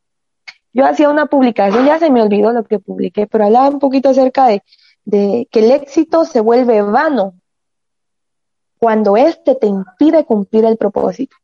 Yo 0.73 0.85
hacía 0.85 1.09
una 1.09 1.25
publicación, 1.25 1.85
ya 1.85 1.99
se 1.99 2.09
me 2.09 2.21
olvidó 2.21 2.53
lo 2.53 2.63
que 2.63 2.79
publiqué, 2.79 3.27
pero 3.27 3.45
hablaba 3.45 3.69
un 3.69 3.79
poquito 3.79 4.09
acerca 4.09 4.47
de, 4.47 4.63
de 5.03 5.47
que 5.51 5.59
el 5.59 5.71
éxito 5.71 6.25
se 6.25 6.39
vuelve 6.39 6.81
vano 6.81 7.33
cuando 8.77 9.17
éste 9.17 9.55
te 9.55 9.67
impide 9.67 10.25
cumplir 10.25 10.65
el 10.65 10.77
propósito. 10.77 11.35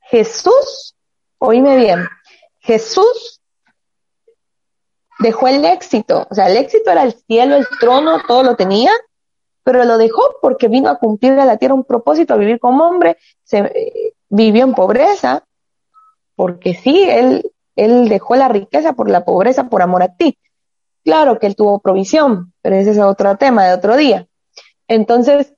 Jesús, 0.00 0.94
oíme 1.38 1.76
bien, 1.76 2.06
Jesús 2.60 3.40
dejó 5.18 5.48
el 5.48 5.64
éxito, 5.64 6.26
o 6.30 6.34
sea, 6.34 6.48
el 6.48 6.56
éxito 6.56 6.90
era 6.90 7.04
el 7.04 7.14
cielo, 7.14 7.56
el 7.56 7.66
trono, 7.80 8.20
todo 8.26 8.42
lo 8.42 8.56
tenía, 8.56 8.90
pero 9.62 9.84
lo 9.84 9.98
dejó 9.98 10.22
porque 10.40 10.68
vino 10.68 10.88
a 10.88 10.98
cumplir 10.98 11.32
a 11.34 11.44
la 11.44 11.56
tierra 11.56 11.74
un 11.74 11.84
propósito, 11.84 12.34
a 12.34 12.38
vivir 12.38 12.58
como 12.58 12.84
hombre, 12.84 13.16
se 13.44 13.58
eh, 13.58 14.14
vivió 14.28 14.64
en 14.64 14.74
pobreza, 14.74 15.44
porque 16.34 16.74
sí, 16.74 17.04
él, 17.08 17.52
él 17.76 18.08
dejó 18.08 18.36
la 18.36 18.48
riqueza 18.48 18.94
por 18.94 19.08
la 19.08 19.24
pobreza, 19.24 19.68
por 19.68 19.82
amor 19.82 20.02
a 20.02 20.14
ti. 20.14 20.38
Claro 21.04 21.38
que 21.38 21.46
él 21.46 21.56
tuvo 21.56 21.80
provisión, 21.80 22.52
pero 22.62 22.76
ese 22.76 22.92
es 22.92 22.98
otro 22.98 23.36
tema 23.36 23.66
de 23.66 23.74
otro 23.74 23.96
día. 23.96 24.26
Entonces, 24.88 25.54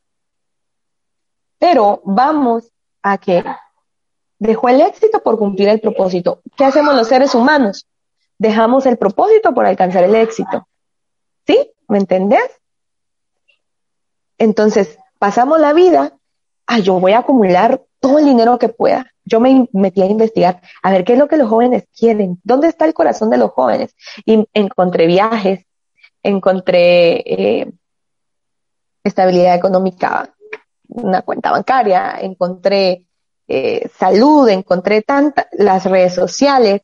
pero 1.58 2.02
vamos 2.04 2.70
a 3.02 3.18
que 3.18 3.44
dejó 4.38 4.68
el 4.68 4.80
éxito 4.80 5.22
por 5.22 5.38
cumplir 5.38 5.68
el 5.68 5.80
propósito. 5.80 6.40
¿Qué 6.56 6.64
hacemos 6.64 6.94
los 6.94 7.08
seres 7.08 7.34
humanos? 7.34 7.86
Dejamos 8.38 8.86
el 8.86 8.98
propósito 8.98 9.54
por 9.54 9.66
alcanzar 9.66 10.04
el 10.04 10.14
éxito. 10.14 10.66
¿Sí? 11.46 11.72
¿Me 11.88 11.98
entendés? 11.98 12.60
Entonces, 14.38 14.98
pasamos 15.18 15.60
la 15.60 15.72
vida, 15.72 16.12
ah, 16.66 16.78
yo 16.78 17.00
voy 17.00 17.12
a 17.12 17.18
acumular 17.18 17.82
todo 18.00 18.18
el 18.18 18.24
dinero 18.24 18.58
que 18.58 18.68
pueda. 18.68 19.06
Yo 19.24 19.40
me 19.40 19.68
metí 19.72 20.02
a 20.02 20.06
investigar 20.06 20.60
a 20.82 20.90
ver 20.90 21.04
qué 21.04 21.14
es 21.14 21.18
lo 21.18 21.28
que 21.28 21.38
los 21.38 21.48
jóvenes 21.48 21.84
quieren, 21.96 22.40
dónde 22.44 22.68
está 22.68 22.84
el 22.84 22.92
corazón 22.94 23.30
de 23.30 23.38
los 23.38 23.52
jóvenes. 23.52 23.94
Y 24.26 24.46
encontré 24.52 25.06
viajes, 25.06 25.64
encontré 26.22 27.22
eh, 27.24 27.72
estabilidad 29.02 29.54
económica, 29.54 30.34
una 30.88 31.22
cuenta 31.22 31.50
bancaria, 31.50 32.18
encontré 32.20 33.06
eh, 33.48 33.88
salud, 33.96 34.48
encontré 34.48 35.02
tantas 35.02 35.46
las 35.52 35.84
redes 35.84 36.14
sociales, 36.14 36.82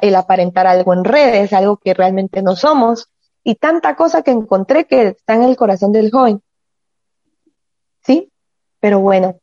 el 0.00 0.14
aparentar 0.14 0.66
algo 0.66 0.94
en 0.94 1.04
redes, 1.04 1.52
algo 1.52 1.76
que 1.76 1.94
realmente 1.94 2.42
no 2.42 2.56
somos, 2.56 3.08
y 3.44 3.54
tanta 3.56 3.94
cosa 3.94 4.22
que 4.22 4.30
encontré 4.30 4.86
que 4.86 5.08
está 5.08 5.34
en 5.34 5.42
el 5.42 5.56
corazón 5.56 5.92
del 5.92 6.10
joven. 6.10 6.42
¿Sí? 8.06 8.32
Pero 8.80 9.00
bueno, 9.00 9.40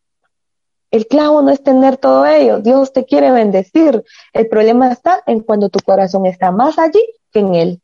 el 0.89 1.07
clavo 1.07 1.41
no 1.41 1.49
es 1.49 1.61
tener 1.61 1.97
todo 1.97 2.25
ello. 2.25 2.59
Dios 2.59 2.93
te 2.93 3.03
quiere 3.03 3.31
bendecir. 3.31 4.03
El 4.31 4.47
problema 4.47 4.91
está 4.91 5.21
en 5.25 5.41
cuando 5.41 5.69
tu 5.69 5.79
corazón 5.79 6.25
está 6.25 6.51
más 6.51 6.79
allí 6.79 7.03
que 7.31 7.39
en 7.39 7.55
él. 7.55 7.81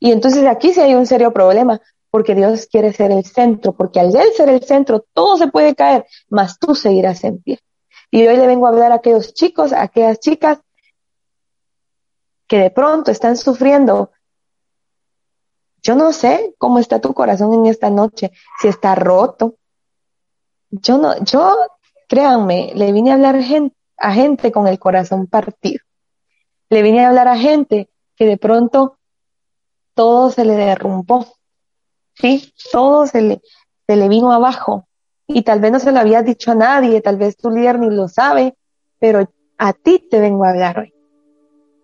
Y 0.00 0.12
entonces 0.12 0.46
aquí 0.46 0.72
sí 0.72 0.80
hay 0.80 0.94
un 0.94 1.06
serio 1.06 1.32
problema, 1.32 1.80
porque 2.10 2.34
Dios 2.34 2.66
quiere 2.66 2.92
ser 2.92 3.10
el 3.10 3.24
centro, 3.24 3.72
porque 3.72 4.00
al 4.00 4.14
él 4.14 4.32
ser 4.36 4.48
el 4.48 4.62
centro 4.62 5.04
todo 5.12 5.36
se 5.36 5.48
puede 5.48 5.74
caer, 5.74 6.06
mas 6.28 6.58
tú 6.58 6.74
seguirás 6.74 7.22
en 7.24 7.40
pie. 7.42 7.58
Y 8.10 8.26
hoy 8.26 8.36
le 8.36 8.46
vengo 8.46 8.66
a 8.66 8.70
hablar 8.70 8.92
a 8.92 8.96
aquellos 8.96 9.32
chicos, 9.34 9.72
a 9.72 9.82
aquellas 9.82 10.18
chicas 10.18 10.58
que 12.46 12.58
de 12.58 12.70
pronto 12.70 13.10
están 13.10 13.36
sufriendo. 13.36 14.10
Yo 15.82 15.96
no 15.96 16.12
sé 16.12 16.54
cómo 16.58 16.78
está 16.78 17.00
tu 17.00 17.14
corazón 17.14 17.54
en 17.54 17.66
esta 17.66 17.90
noche, 17.90 18.30
si 18.60 18.68
está 18.68 18.94
roto. 18.94 19.56
Yo 20.72 20.98
no, 20.98 21.22
yo, 21.22 21.54
créanme, 22.08 22.72
le 22.74 22.92
vine 22.92 23.10
a 23.10 23.14
hablar 23.14 23.36
a 23.98 24.12
gente 24.12 24.50
con 24.50 24.66
el 24.66 24.78
corazón 24.78 25.26
partido. 25.26 25.80
Le 26.70 26.82
vine 26.82 27.04
a 27.04 27.08
hablar 27.08 27.28
a 27.28 27.36
gente 27.36 27.90
que 28.16 28.26
de 28.26 28.38
pronto 28.38 28.96
todo 29.94 30.30
se 30.30 30.46
le 30.46 30.54
derrumbó. 30.54 31.26
Sí, 32.14 32.52
todo 32.72 33.06
se 33.06 33.20
le, 33.20 33.42
se 33.86 33.96
le 33.96 34.08
vino 34.08 34.32
abajo. 34.32 34.88
Y 35.26 35.42
tal 35.42 35.60
vez 35.60 35.72
no 35.72 35.78
se 35.78 35.92
lo 35.92 36.00
habías 36.00 36.24
dicho 36.24 36.52
a 36.52 36.54
nadie, 36.54 37.02
tal 37.02 37.18
vez 37.18 37.36
tu 37.36 37.50
líder 37.50 37.78
ni 37.78 37.90
lo 37.90 38.08
sabe, 38.08 38.56
pero 38.98 39.28
a 39.58 39.72
ti 39.74 39.98
te 40.10 40.20
vengo 40.20 40.44
a 40.44 40.50
hablar 40.50 40.78
hoy. 40.78 40.94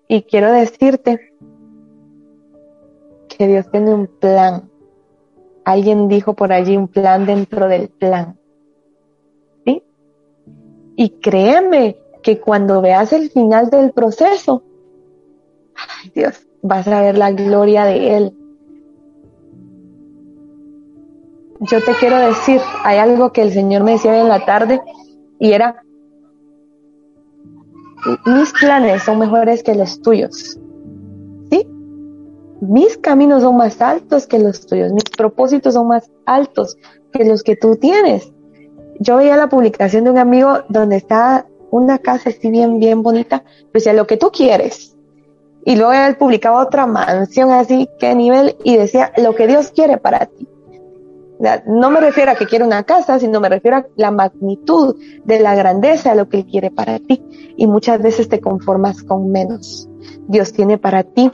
Y 0.09 0.23
quiero 0.23 0.51
decirte 0.51 1.35
que 3.29 3.47
Dios 3.47 3.71
tiene 3.71 3.93
un 3.93 4.07
plan. 4.07 4.71
Alguien 5.67 6.09
dijo 6.09 6.35
por 6.35 6.53
allí 6.53 6.77
un 6.77 6.89
plan 6.89 7.27
dentro 7.27 7.69
del 7.69 7.91
plan. 7.91 8.38
Y 10.99 11.11
créeme 11.21 11.97
que 12.25 12.41
cuando 12.41 12.83
veas 12.83 13.13
el 13.13 13.31
final 13.31 13.71
del 13.71 13.93
proceso, 13.93 14.65
ay 15.77 16.11
Dios, 16.13 16.45
vas 16.61 16.89
a 16.89 17.01
ver 17.01 17.17
la 17.17 17.31
gloria 17.31 17.85
de 17.85 18.17
Él. 18.17 18.37
Yo 21.61 21.81
te 21.85 21.93
quiero 22.01 22.19
decir, 22.19 22.61
hay 22.83 22.99
algo 22.99 23.33
que 23.33 23.43
el 23.43 23.53
Señor 23.53 23.85
me 23.85 23.93
decía 23.93 24.21
en 24.21 24.29
la 24.29 24.45
tarde 24.45 24.81
y 25.39 25.53
era, 25.53 25.85
mis 28.27 28.53
planes 28.61 29.05
son 29.05 29.21
mejores 29.21 29.63
que 29.63 29.77
los 29.77 30.03
tuyos. 30.03 30.59
¿Sí? 31.49 31.65
Mis 32.61 32.99
caminos 32.99 33.43
son 33.43 33.57
más 33.57 33.81
altos 33.81 34.27
que 34.27 34.41
los 34.41 34.67
tuyos, 34.67 34.93
mis 34.93 35.05
propósitos 35.17 35.75
son 35.75 35.87
más 35.87 36.11
altos 36.27 36.77
que 37.13 37.25
los 37.25 37.45
que 37.45 37.55
tú 37.55 37.77
tienes. 37.77 38.33
Yo 39.01 39.17
veía 39.17 39.37
la 39.37 39.49
publicación 39.49 40.05
de 40.05 40.11
un 40.11 40.19
amigo 40.19 40.65
donde 40.69 40.97
está 40.97 41.47
una 41.71 41.99
casa 41.99 42.31
así 42.31 42.51
bien, 42.51 42.79
bien 42.79 43.03
bonita, 43.03 43.45
pues 43.73 43.85
decía, 43.85 43.93
lo 43.93 44.07
que 44.07 44.17
tú 44.17 44.31
quieres, 44.31 44.97
y 45.65 45.77
luego 45.77 45.93
él 45.93 46.17
publicaba 46.17 46.63
otra 46.63 46.87
mansión 46.87 47.51
así, 47.51 47.91
qué 47.99 48.15
nivel, 48.15 48.57
y 48.65 48.77
decía 48.77 49.13
lo 49.19 49.35
que 49.35 49.47
Dios 49.47 49.71
quiere 49.71 49.99
para 49.99 50.25
ti. 50.25 50.49
No 51.67 51.91
me 51.91 52.01
refiero 52.01 52.33
a 52.33 52.35
que 52.35 52.47
quiere 52.47 52.65
una 52.65 52.85
casa, 52.85 53.19
sino 53.19 53.39
me 53.39 53.49
refiero 53.49 53.77
a 53.77 53.87
la 53.97 54.11
magnitud 54.11 54.97
de 55.25 55.41
la 55.41 55.55
grandeza 55.55 56.11
de 56.11 56.17
lo 56.17 56.29
que 56.29 56.39
Él 56.39 56.47
quiere 56.47 56.71
para 56.71 56.99
ti. 56.99 57.23
Y 57.57 57.67
muchas 57.67 58.01
veces 58.03 58.29
te 58.29 58.41
conformas 58.41 59.03
con 59.03 59.31
menos. 59.31 59.89
Dios 60.27 60.53
tiene 60.53 60.79
para 60.79 61.05
ti 61.05 61.31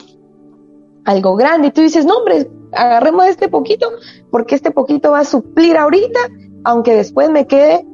algo 1.05 1.37
grande 1.37 1.69
y 1.69 1.71
tú 1.71 1.81
dices, 1.81 2.05
no 2.05 2.19
hombre, 2.19 2.51
agarremos 2.73 3.27
este 3.27 3.49
poquito 3.49 3.89
porque 4.31 4.57
este 4.57 4.73
poquito 4.73 5.13
va 5.13 5.21
a 5.21 5.25
suplir 5.25 5.77
ahorita, 5.77 6.19
aunque 6.65 6.95
después 6.95 7.31
me 7.31 7.47
quede 7.47 7.87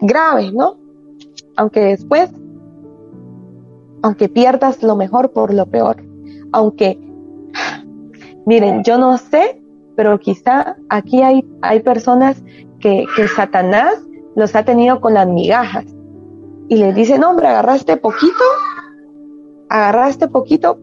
grave, 0.00 0.52
¿no? 0.52 0.76
Aunque 1.56 1.80
después 1.80 2.30
aunque 4.04 4.28
pierdas 4.28 4.82
lo 4.82 4.96
mejor 4.96 5.32
por 5.32 5.54
lo 5.54 5.64
peor, 5.64 6.04
aunque, 6.52 7.00
miren, 8.46 8.84
yo 8.84 8.98
no 8.98 9.16
sé, 9.16 9.62
pero 9.96 10.20
quizá 10.20 10.76
aquí 10.90 11.22
hay, 11.22 11.42
hay 11.62 11.80
personas 11.80 12.44
que, 12.80 13.06
que 13.16 13.28
Satanás 13.28 13.94
los 14.36 14.54
ha 14.54 14.62
tenido 14.62 15.00
con 15.00 15.14
las 15.14 15.26
migajas 15.26 15.86
y 16.68 16.76
les 16.76 16.94
dice, 16.94 17.18
no, 17.18 17.30
hombre, 17.30 17.48
agarraste 17.48 17.96
poquito, 17.96 18.44
agarraste 19.70 20.28
poquito 20.28 20.78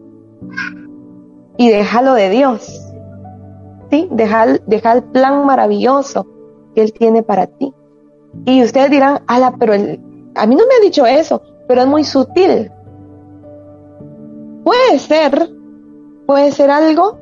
y 1.58 1.70
déjalo 1.70 2.14
de 2.14 2.28
Dios. 2.28 2.92
¿Sí? 3.88 4.08
Deja, 4.10 4.46
deja 4.66 4.94
el 4.94 5.04
plan 5.04 5.46
maravilloso 5.46 6.26
que 6.74 6.82
Él 6.82 6.92
tiene 6.92 7.22
para 7.22 7.46
ti. 7.46 7.72
Y 8.44 8.62
ustedes 8.62 8.90
dirán, 8.90 9.22
ala, 9.26 9.54
pero 9.58 9.74
él, 9.74 10.00
a 10.34 10.46
mí 10.46 10.54
no 10.54 10.66
me 10.66 10.74
ha 10.74 10.80
dicho 10.80 11.06
eso, 11.06 11.42
pero 11.68 11.82
es 11.82 11.86
muy 11.86 12.04
sutil. 12.04 12.70
Puede 14.64 14.98
ser, 14.98 15.50
puede 16.26 16.50
ser 16.52 16.70
algo 16.70 17.18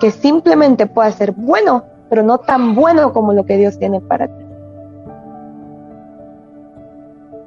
que 0.00 0.10
simplemente 0.10 0.86
pueda 0.86 1.10
ser 1.12 1.32
bueno, 1.32 1.84
pero 2.08 2.22
no 2.22 2.38
tan 2.38 2.74
bueno 2.74 3.12
como 3.12 3.32
lo 3.32 3.44
que 3.44 3.56
Dios 3.56 3.78
tiene 3.78 4.00
para 4.00 4.26
ti. 4.26 4.44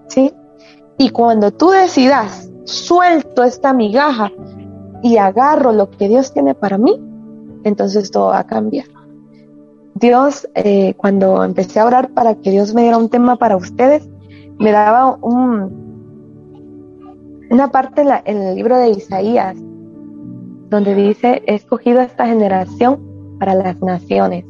¿Sí? 0.08 0.34
Y 0.98 1.10
cuando 1.10 1.52
tú 1.52 1.72
decidas, 1.72 2.50
suelto 2.64 3.44
esta 3.44 3.74
migaja 3.74 4.32
y 5.02 5.18
agarro 5.18 5.72
lo 5.72 5.90
que 5.90 6.08
Dios 6.08 6.32
tiene 6.32 6.56
para 6.56 6.78
mí, 6.78 7.00
entonces 7.64 8.12
todo 8.12 8.28
va 8.28 8.40
a 8.40 8.46
cambiar. 8.46 8.86
Dios, 9.96 10.48
eh, 10.56 10.94
cuando 10.98 11.42
empecé 11.44 11.80
a 11.80 11.86
orar 11.86 12.10
para 12.10 12.36
que 12.36 12.52
Dios 12.52 12.74
me 12.74 12.82
diera 12.82 12.98
un 12.98 13.10
tema 13.10 13.38
para 13.38 13.56
ustedes, 13.56 14.08
me 14.60 14.72
daba 14.72 15.16
un, 15.22 15.86
una 17.50 17.72
parte 17.72 18.04
en, 18.26 18.38
el 18.42 18.56
libro 18.56 18.78
de 18.78 18.90
Isaías 18.90 19.56
donde 20.70 20.96
dice, 20.96 21.44
he 21.48 21.56
escogido 21.56 22.02
esta 22.02 22.28
generación 22.28 23.00
para 23.40 23.56
las 23.56 23.82
naciones. 23.82 24.44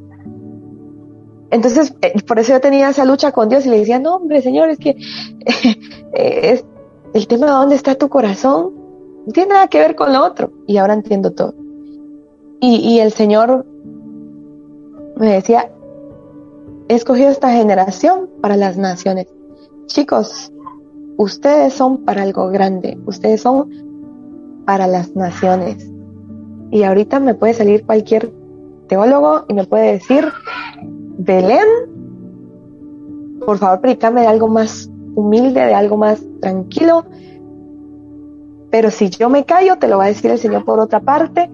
Entonces, 1.51 1.95
eh, 2.01 2.19
por 2.23 2.39
eso 2.39 2.53
yo 2.53 2.60
tenía 2.60 2.89
esa 2.89 3.05
lucha 3.05 3.31
con 3.31 3.47
Dios 3.47 3.67
y 3.67 3.69
le 3.69 3.79
decía, 3.79 3.99
no, 3.99 4.15
hombre, 4.15 4.41
Señor, 4.41 4.69
es 4.69 4.79
que 4.79 4.89
eh, 6.15 6.53
es 6.53 6.65
el 7.13 7.27
tema 7.27 7.45
de 7.45 7.51
dónde 7.51 7.75
está 7.75 7.93
tu 7.93 8.10
corazón 8.10 8.73
no 9.27 9.31
tiene 9.31 9.53
nada 9.53 9.67
que 9.67 9.79
ver 9.79 9.95
con 9.95 10.12
lo 10.13 10.23
otro. 10.23 10.51
Y 10.67 10.77
ahora 10.77 10.93
entiendo 10.93 11.31
todo. 11.31 11.53
Y 12.62 12.99
el 12.99 13.12
Señor 13.12 13.65
me 15.17 15.34
decía, 15.34 15.71
he 16.88 16.95
escogido 16.95 17.30
esta 17.30 17.51
generación 17.51 18.30
para 18.41 18.58
las 18.58 18.78
naciones. 18.78 19.28
Chicos, 19.88 20.51
ustedes 21.17 21.73
son 21.73 22.04
para 22.06 22.23
algo 22.23 22.49
grande, 22.49 22.97
ustedes 23.06 23.41
son 23.41 23.69
para 24.65 24.88
las 24.88 25.15
naciones. 25.15 25.89
Y 26.71 26.84
ahorita 26.84 27.19
me 27.19 27.36
puede 27.36 27.54
salir 27.54 27.86
cualquier 27.86 28.34
teólogo 28.88 29.45
y 29.47 29.54
me 29.54 29.65
puede 29.65 29.93
decir, 29.93 30.25
Belén, 31.17 31.67
por 33.45 33.58
favor, 33.58 33.82
predicame 33.82 34.21
de 34.21 34.28
algo 34.28 34.47
más 34.47 34.89
humilde, 35.15 35.62
de 35.62 35.73
algo 35.73 35.97
más 35.97 36.21
tranquilo. 36.41 37.06
Pero 38.69 38.91
si 38.91 39.10
yo 39.10 39.30
me 39.30 39.45
callo, 39.45 39.78
te 39.78 39.88
lo 39.88 39.97
va 39.97 40.06
a 40.06 40.08
decir 40.08 40.32
el 40.32 40.39
Señor 40.39 40.65
por 40.65 40.80
otra 40.80 40.99
parte. 40.99 41.49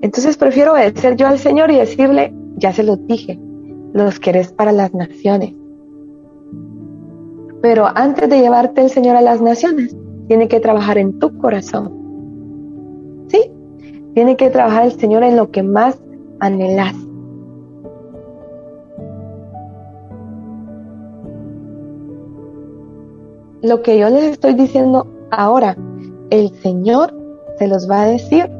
Entonces 0.00 0.36
prefiero 0.36 0.72
obedecer 0.72 1.16
yo 1.16 1.28
al 1.28 1.38
Señor 1.38 1.70
y 1.70 1.76
decirle, 1.76 2.34
ya 2.56 2.72
se 2.72 2.82
los 2.82 3.04
dije, 3.06 3.38
los 3.92 4.18
querés 4.18 4.52
para 4.52 4.72
las 4.72 4.94
naciones. 4.94 5.54
Pero 7.62 7.86
antes 7.94 8.28
de 8.28 8.40
llevarte 8.40 8.82
el 8.82 8.90
Señor 8.90 9.16
a 9.16 9.22
las 9.22 9.40
naciones, 9.40 9.96
tiene 10.28 10.48
que 10.48 10.60
trabajar 10.60 10.98
en 10.98 11.18
tu 11.18 11.36
corazón. 11.38 11.92
¿Sí? 13.28 13.50
Tiene 14.14 14.36
que 14.36 14.50
trabajar 14.50 14.84
el 14.84 14.92
Señor 14.92 15.22
en 15.22 15.36
lo 15.36 15.50
que 15.50 15.62
más 15.62 15.98
anhelas. 16.40 16.94
Lo 23.62 23.82
que 23.82 23.98
yo 23.98 24.10
les 24.10 24.24
estoy 24.24 24.52
diciendo 24.52 25.06
ahora, 25.30 25.76
el 26.28 26.50
Señor 26.60 27.14
se 27.58 27.66
los 27.66 27.88
va 27.90 28.02
a 28.02 28.06
decir 28.06 28.50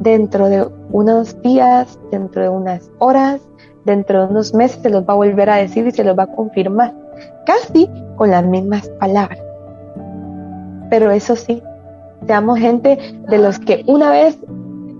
dentro 0.00 0.48
de 0.48 0.66
unos 0.94 1.42
días, 1.42 1.98
dentro 2.12 2.42
de 2.44 2.48
unas 2.48 2.88
horas, 3.00 3.40
dentro 3.84 4.22
de 4.22 4.30
unos 4.30 4.54
meses, 4.54 4.80
se 4.80 4.90
los 4.90 5.02
va 5.02 5.14
a 5.14 5.16
volver 5.16 5.50
a 5.50 5.56
decir 5.56 5.84
y 5.88 5.90
se 5.90 6.04
los 6.04 6.16
va 6.16 6.22
a 6.22 6.34
confirmar 6.36 6.94
casi 7.46 7.90
con 8.14 8.30
las 8.30 8.46
mismas 8.46 8.88
palabras. 9.00 9.40
Pero 10.90 11.10
eso 11.10 11.34
sí, 11.34 11.60
seamos 12.28 12.60
gente 12.60 12.96
de 13.28 13.38
los 13.38 13.58
que 13.58 13.82
una 13.88 14.12
vez, 14.12 14.38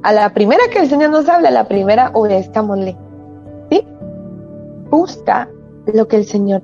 a 0.03 0.13
la 0.13 0.35
primera 0.35 0.65
que 0.73 0.81
el 0.81 0.89
Señor 0.89 1.11
nos 1.11 1.29
habla, 1.29 1.51
a 1.51 1.53
la 1.53 1.69
primera 1.69 2.11
obedezcámosle. 2.13 2.97
¿Sí? 3.71 3.87
Busca 4.91 5.49
lo 5.87 6.09
que 6.09 6.17
el 6.17 6.25
Señor 6.25 6.61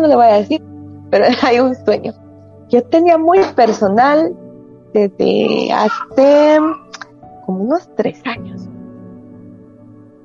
no 0.00 0.08
le 0.08 0.16
voy 0.16 0.26
a 0.26 0.38
decir, 0.38 0.62
pero 1.10 1.26
hay 1.42 1.60
un 1.60 1.74
sueño. 1.84 2.12
Yo 2.68 2.82
tenía 2.84 3.18
muy 3.18 3.40
personal 3.54 4.34
desde 4.94 5.72
hace 5.72 6.58
como 7.46 7.64
unos 7.64 7.88
tres 7.96 8.20
años. 8.24 8.62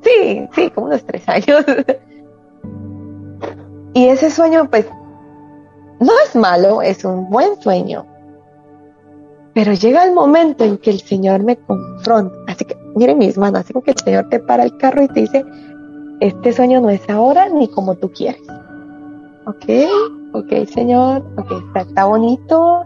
Sí, 0.02 0.48
sí, 0.54 0.70
como 0.72 0.88
unos 0.88 1.04
tres 1.04 1.28
años. 1.28 1.66
y 3.94 4.08
ese 4.08 4.30
sueño, 4.30 4.70
pues, 4.70 4.88
no 6.00 6.12
es 6.26 6.36
malo, 6.36 6.82
es 6.82 7.04
un 7.04 7.30
buen 7.30 7.62
sueño. 7.62 8.06
Pero 9.54 9.74
llega 9.74 10.06
el 10.06 10.14
momento 10.14 10.64
en 10.64 10.78
que 10.78 10.92
el 10.92 11.02
Señor 11.02 11.44
me 11.44 11.58
confronta. 11.58 12.38
Así 12.48 12.64
que, 12.64 12.78
miren 12.96 13.18
mis 13.18 13.38
manos, 13.38 13.62
así 13.62 13.74
como 13.74 13.84
que 13.84 13.92
el 13.92 13.98
Señor 13.98 14.30
te 14.30 14.40
para 14.40 14.64
el 14.64 14.78
carro 14.78 15.04
y 15.04 15.08
te 15.08 15.22
dice, 15.22 15.44
este 16.20 16.54
sueño 16.54 16.80
no 16.80 16.90
es 16.90 17.10
ahora 17.10 17.50
ni 17.50 17.68
como 17.68 17.96
tú 17.96 18.12
quieres. 18.12 18.42
Ok, 19.48 19.66
ok, 20.34 20.66
Señor, 20.68 21.24
ok, 21.38 21.78
está, 21.78 22.04
bonito 22.04 22.86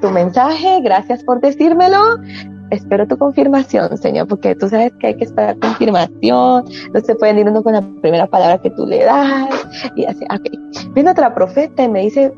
tu 0.00 0.08
mensaje, 0.10 0.80
gracias 0.82 1.24
por 1.24 1.40
decírmelo. 1.40 1.98
Espero 2.70 3.08
tu 3.08 3.18
confirmación, 3.18 3.98
Señor, 3.98 4.28
porque 4.28 4.54
tú 4.54 4.68
sabes 4.68 4.92
que 5.00 5.08
hay 5.08 5.16
que 5.16 5.24
esperar 5.24 5.58
confirmación, 5.58 6.64
no 6.94 7.00
se 7.02 7.16
pueden 7.16 7.40
ir 7.40 7.48
uno 7.48 7.64
con 7.64 7.72
la 7.72 7.82
primera 8.00 8.28
palabra 8.28 8.58
que 8.58 8.70
tú 8.70 8.86
le 8.86 9.04
das, 9.04 9.50
y 9.96 10.04
así, 10.04 10.24
ok. 10.32 10.92
Viene 10.94 11.10
otra 11.10 11.34
profeta 11.34 11.82
y 11.82 11.88
me 11.88 12.02
dice, 12.02 12.32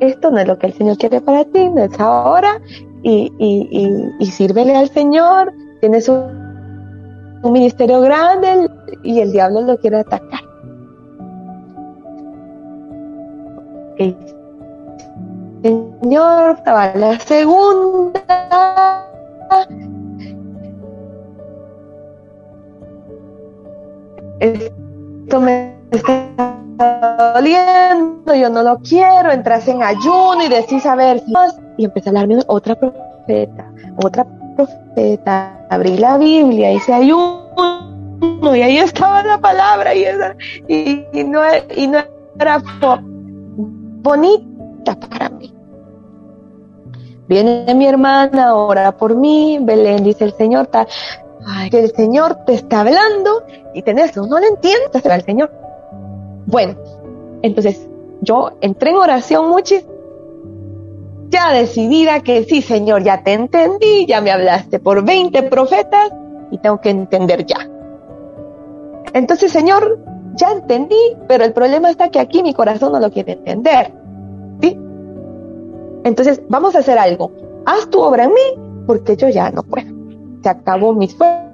esto 0.00 0.32
no 0.32 0.38
es 0.38 0.48
lo 0.48 0.58
que 0.58 0.66
el 0.66 0.72
Señor 0.72 0.98
quiere 0.98 1.20
para 1.20 1.44
ti, 1.44 1.68
no 1.68 1.84
es 1.84 2.00
ahora, 2.00 2.60
y, 3.04 3.32
y, 3.38 3.68
y, 3.70 4.10
y 4.18 4.26
sírvele 4.26 4.74
al 4.74 4.88
Señor, 4.88 5.52
tienes 5.80 6.08
un, 6.08 6.18
un 7.44 7.52
ministerio 7.52 8.00
grande 8.00 8.68
y 9.04 9.20
el 9.20 9.30
diablo 9.30 9.60
lo 9.60 9.78
quiere 9.78 9.98
atacar. 9.98 10.37
Señor, 15.62 16.56
estaba 16.56 16.94
la 16.94 17.18
segunda. 17.18 18.22
Esto 24.38 25.40
me 25.40 25.74
está 25.90 26.54
doliendo, 27.34 28.34
yo 28.34 28.48
no 28.50 28.62
lo 28.62 28.78
quiero, 28.78 29.32
entras 29.32 29.66
en 29.66 29.82
ayuno 29.82 30.44
y 30.44 30.48
decís 30.48 30.86
a 30.86 30.94
ver 30.94 31.18
si 31.20 31.34
y 31.76 31.84
empecé 31.84 32.08
a 32.08 32.10
hablarme 32.10 32.38
otra 32.46 32.76
profeta, 32.76 33.72
otra 33.96 34.24
profeta, 34.56 35.66
abrí 35.70 35.98
la 35.98 36.18
Biblia, 36.18 36.72
hice 36.72 36.92
ayuno 36.94 37.48
y 38.54 38.62
ahí 38.62 38.78
estaba 38.78 39.24
la 39.24 39.38
palabra 39.38 39.92
y, 39.94 40.04
no, 41.24 41.40
y 41.76 41.86
no 41.88 41.98
era 42.38 42.60
bonita 44.02 44.98
para 44.98 45.28
mí. 45.30 45.52
Viene 47.28 47.74
mi 47.74 47.86
hermana, 47.86 48.54
ora 48.54 48.96
por 48.96 49.14
mí, 49.14 49.58
Belén 49.60 50.02
dice 50.02 50.24
el 50.24 50.32
Señor, 50.32 50.68
ta, 50.68 50.86
ay, 51.46 51.68
que 51.68 51.80
el 51.80 51.94
Señor 51.94 52.36
te 52.46 52.54
está 52.54 52.80
hablando 52.80 53.44
y 53.74 53.82
tenés, 53.82 54.16
no 54.16 54.38
lo 54.38 54.46
entiendes, 54.46 55.04
el 55.04 55.22
Señor. 55.22 55.52
Bueno, 56.46 56.74
entonces 57.42 57.86
yo 58.22 58.52
entré 58.62 58.90
en 58.90 58.96
oración 58.96 59.48
muchis, 59.50 59.84
ya 61.28 61.52
decidida 61.52 62.20
que 62.20 62.44
sí, 62.44 62.62
Señor, 62.62 63.02
ya 63.02 63.22
te 63.22 63.34
entendí, 63.34 64.06
ya 64.06 64.22
me 64.22 64.30
hablaste 64.30 64.78
por 64.78 65.04
20 65.04 65.42
profetas 65.44 66.10
y 66.50 66.58
tengo 66.58 66.80
que 66.80 66.90
entender 66.90 67.44
ya. 67.44 67.68
Entonces, 69.12 69.52
Señor, 69.52 69.98
ya 70.38 70.52
entendí, 70.52 71.16
pero 71.26 71.44
el 71.44 71.52
problema 71.52 71.90
está 71.90 72.08
que 72.08 72.20
aquí 72.20 72.42
mi 72.42 72.54
corazón 72.54 72.92
no 72.92 73.00
lo 73.00 73.10
quiere 73.10 73.32
entender. 73.32 73.92
¿Sí? 74.62 74.78
Entonces, 76.04 76.40
vamos 76.48 76.74
a 76.74 76.78
hacer 76.78 76.98
algo. 76.98 77.30
Haz 77.66 77.90
tu 77.90 78.00
obra 78.00 78.24
en 78.24 78.30
mí, 78.30 78.84
porque 78.86 79.16
yo 79.16 79.28
ya 79.28 79.50
no 79.50 79.62
puedo. 79.62 79.88
Se 80.42 80.48
acabó 80.48 80.94
mi 80.94 81.06
esfuerzo. 81.06 81.48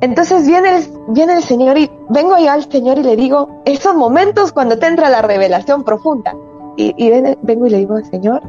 Entonces 0.00 0.46
viene 0.48 1.34
el, 1.34 1.42
Señor 1.44 1.78
y 1.78 1.88
vengo 2.08 2.36
yo 2.36 2.50
al 2.50 2.68
Señor 2.68 2.98
y 2.98 3.04
le 3.04 3.14
digo, 3.14 3.62
esos 3.64 3.94
momentos 3.94 4.52
cuando 4.52 4.76
te 4.76 4.88
entra 4.88 5.08
la 5.08 5.22
revelación 5.22 5.84
profunda. 5.84 6.34
Y, 6.76 6.92
y 6.96 7.08
ven, 7.08 7.38
vengo 7.42 7.68
y 7.68 7.70
le 7.70 7.76
digo, 7.78 7.96
Señor, 8.10 8.42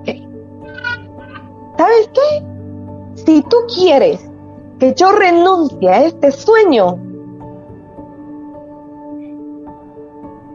ok. 0.00 0.08
¿Sabes 1.78 2.10
qué? 2.12 2.42
Si 3.14 3.42
tú 3.42 3.58
quieres 3.72 4.31
que 4.82 4.94
yo 4.94 5.12
renuncie 5.12 5.88
a 5.88 6.06
este 6.06 6.32
sueño, 6.32 6.98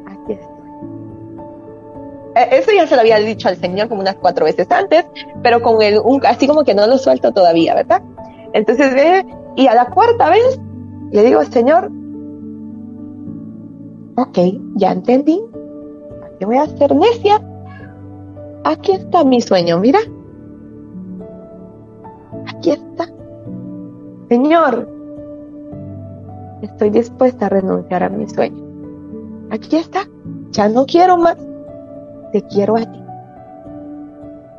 aquí 0.05 0.33
estoy. 0.33 0.57
Eso 2.51 2.71
ya 2.75 2.87
se 2.87 2.95
lo 2.95 3.01
había 3.03 3.19
dicho 3.19 3.47
al 3.47 3.55
Señor 3.55 3.87
como 3.87 4.01
unas 4.01 4.15
cuatro 4.15 4.43
veces 4.43 4.69
antes, 4.69 5.05
pero 5.41 5.61
con 5.61 5.81
el, 5.81 6.01
un, 6.03 6.25
así 6.25 6.45
como 6.45 6.65
que 6.65 6.75
no 6.75 6.87
lo 6.87 6.97
suelto 6.97 7.31
todavía, 7.31 7.73
¿verdad? 7.73 8.01
Entonces 8.51 8.93
ve, 8.93 9.25
y 9.55 9.67
a 9.67 9.75
la 9.75 9.85
cuarta 9.85 10.29
vez 10.29 10.59
le 11.11 11.23
digo, 11.23 11.41
Señor, 11.45 11.89
ok, 14.17 14.39
ya 14.75 14.91
entendí, 14.91 15.41
¿qué 16.37 16.45
voy 16.45 16.57
a 16.57 16.63
hacer 16.63 16.93
necia? 16.93 17.41
Aquí 18.65 18.91
está 18.91 19.23
mi 19.23 19.39
sueño, 19.39 19.79
mira. 19.79 19.99
Aquí 22.45 22.71
está. 22.71 23.07
Señor, 24.29 24.89
estoy 26.61 26.89
dispuesta 26.89 27.45
a 27.45 27.49
renunciar 27.49 28.03
a 28.03 28.09
mi 28.09 28.27
sueño. 28.27 28.61
Aquí 29.51 29.77
está. 29.77 30.01
Ya 30.51 30.67
no 30.67 30.85
quiero 30.85 31.17
más. 31.17 31.37
Te 32.33 32.41
quiero 32.43 32.75
a 32.75 32.81
ti. 32.81 33.03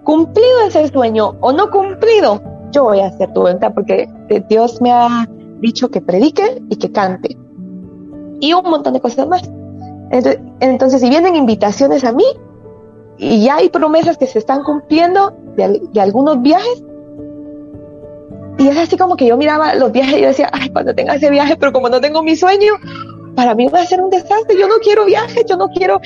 Cumplido 0.05 0.61
ese 0.67 0.89
sueño 0.89 1.35
o 1.41 1.53
no 1.53 1.71
cumplido, 1.71 2.41
yo 2.71 2.85
voy 2.85 3.01
a 3.01 3.09
hacer 3.09 3.31
tu 3.35 3.43
voluntad 3.43 3.73
porque 3.75 4.09
Dios 4.49 4.81
me 4.81 4.91
ha 4.91 5.29
dicho 5.61 5.91
que 5.91 6.01
predique 6.01 6.63
y 6.71 6.77
que 6.77 6.91
cante. 6.91 7.37
Y 8.41 8.55
un 8.55 8.71
montón 8.71 8.95
de 8.95 9.01
cosas 9.01 9.29
más. 9.29 9.51
Entonces, 10.61 11.03
si 11.03 11.11
vienen 11.11 11.37
invitaciones 11.37 12.05
a 12.05 12.13
mí 12.13 12.25
y 13.19 13.45
ya 13.45 13.57
hay 13.57 13.69
promesas 13.69 14.17
que 14.17 14.27
se 14.27 14.39
están 14.39 14.63
cumpliendo 14.63 15.37
de 15.57 16.01
algunos 16.01 16.41
viajes, 16.41 16.83
y 18.59 18.69
es 18.69 18.77
así 18.77 18.97
como 18.97 19.17
que 19.17 19.27
yo 19.27 19.37
miraba 19.37 19.75
los 19.77 19.93
viajes 19.93 20.19
y 20.19 20.23
yo 20.23 20.29
decía, 20.29 20.51
ay, 20.53 20.69
cuando 20.71 20.95
tenga 20.95 21.15
ese 21.15 21.31
viaje, 21.31 21.57
pero 21.57 21.73
como 21.73 21.89
no 21.89 22.01
tengo 22.01 22.23
mi 22.25 22.35
sueño, 22.35 22.75
para 23.37 23.55
mí 23.55 23.69
va 23.69 23.81
a 23.81 23.87
ser 23.87 24.03
un 24.03 24.11
desastre. 24.11 24.59
Yo 24.59 24.67
no 24.67 24.79
quiero 24.83 25.05
viajes, 25.05 25.45
yo 25.47 25.57
no 25.57 25.69
quiero, 25.69 26.01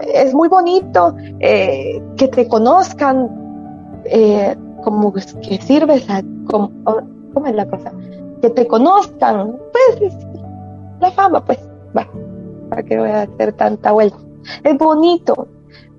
es 0.00 0.34
muy 0.34 0.48
bonito 0.48 1.16
eh, 1.40 2.02
que 2.16 2.28
te 2.28 2.46
conozcan, 2.46 3.30
eh, 4.04 4.54
como 4.82 5.14
que 5.14 5.22
sirves 5.62 6.08
a, 6.10 6.22
¿cómo 6.46 6.70
es 7.46 7.54
la 7.54 7.66
cosa? 7.66 7.90
Que 8.42 8.50
te 8.50 8.66
conozcan, 8.66 9.56
pues 9.72 10.12
la 11.00 11.10
fama, 11.10 11.42
pues, 11.42 11.58
va, 11.96 12.06
para 12.68 12.82
que 12.82 12.98
voy 12.98 13.08
a 13.08 13.22
hacer 13.22 13.54
tanta 13.54 13.92
vuelta. 13.92 14.18
Es 14.62 14.76
bonito, 14.76 15.48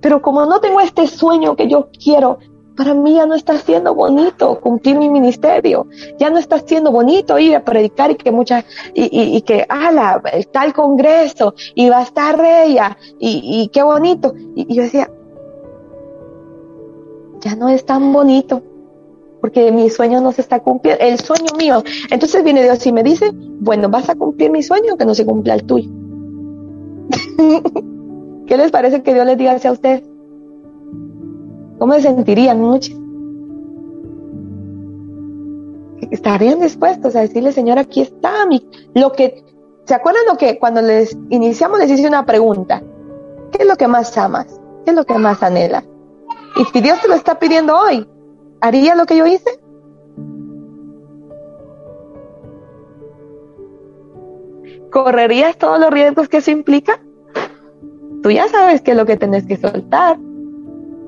pero 0.00 0.22
como 0.22 0.46
no 0.46 0.60
tengo 0.60 0.80
este 0.80 1.08
sueño 1.08 1.56
que 1.56 1.68
yo 1.68 1.88
quiero, 2.02 2.38
para 2.76 2.94
mí 2.94 3.14
ya 3.14 3.26
no 3.26 3.34
está 3.34 3.58
siendo 3.58 3.94
bonito 3.94 4.60
cumplir 4.60 4.96
mi 4.98 5.08
ministerio, 5.08 5.86
ya 6.18 6.30
no 6.30 6.38
está 6.38 6.58
siendo 6.60 6.92
bonito 6.92 7.38
ir 7.38 7.56
a 7.56 7.64
predicar 7.64 8.10
y 8.10 8.16
que 8.16 8.30
mucha, 8.30 8.64
y, 8.94 9.40
que, 9.42 9.64
ala, 9.68 10.22
tal 10.52 10.72
congreso, 10.74 11.54
y 11.74 11.88
va 11.88 11.98
a 11.98 12.02
estar 12.02 12.38
ella, 12.44 12.96
y, 13.18 13.68
qué 13.72 13.82
bonito. 13.82 14.34
Y, 14.54 14.74
yo 14.74 14.82
decía, 14.82 15.10
ya 17.40 17.56
no 17.56 17.68
es 17.68 17.84
tan 17.86 18.12
bonito, 18.12 18.62
porque 19.40 19.72
mi 19.72 19.88
sueño 19.88 20.20
no 20.20 20.32
se 20.32 20.42
está 20.42 20.60
cumpliendo, 20.60 21.02
el 21.02 21.18
sueño 21.18 21.54
mío. 21.56 21.82
Entonces 22.10 22.44
viene 22.44 22.62
Dios 22.62 22.86
y 22.86 22.92
me 22.92 23.02
dice, 23.02 23.30
bueno, 23.32 23.88
vas 23.88 24.10
a 24.10 24.14
cumplir 24.14 24.50
mi 24.50 24.62
sueño 24.62 24.90
aunque 24.90 25.06
no 25.06 25.14
se 25.14 25.24
cumpla 25.24 25.54
el 25.54 25.64
tuyo. 25.64 25.90
¿Qué 28.46 28.56
les 28.56 28.70
parece 28.70 29.02
que 29.02 29.14
Dios 29.14 29.26
les 29.26 29.38
diga 29.38 29.52
a 29.52 29.72
ustedes? 29.72 30.02
¿Cómo 31.78 31.94
se 31.94 32.02
sentirían 32.02 32.60
muchos? 32.60 32.96
Estarían 36.10 36.60
dispuestos 36.60 37.16
a 37.16 37.20
decirle, 37.20 37.52
Señor, 37.52 37.78
aquí 37.78 38.00
está 38.00 38.46
mi, 38.46 38.66
lo 38.94 39.12
que, 39.12 39.44
¿se 39.84 39.94
acuerdan 39.94 40.22
lo 40.26 40.38
que 40.38 40.58
cuando 40.58 40.80
les 40.80 41.16
iniciamos 41.30 41.78
les 41.78 41.90
hice 41.90 42.06
una 42.06 42.24
pregunta? 42.24 42.82
¿Qué 43.52 43.62
es 43.62 43.68
lo 43.68 43.76
que 43.76 43.88
más 43.88 44.16
amas? 44.16 44.46
¿Qué 44.84 44.90
es 44.90 44.96
lo 44.96 45.04
que 45.04 45.18
más 45.18 45.42
anhelas? 45.42 45.84
Y 46.56 46.64
si 46.64 46.80
Dios 46.80 47.00
te 47.02 47.08
lo 47.08 47.14
está 47.14 47.38
pidiendo 47.38 47.76
hoy, 47.76 48.08
¿haría 48.60 48.94
lo 48.94 49.04
que 49.04 49.16
yo 49.16 49.26
hice? 49.26 49.60
¿Correrías 54.90 55.58
todos 55.58 55.78
los 55.78 55.90
riesgos 55.90 56.28
que 56.28 56.38
eso 56.38 56.50
implica? 56.50 57.00
Tú 58.22 58.30
ya 58.30 58.48
sabes 58.48 58.80
qué 58.80 58.92
es 58.92 58.96
lo 58.96 59.04
que 59.04 59.16
tenés 59.16 59.46
que 59.46 59.56
soltar. 59.56 60.18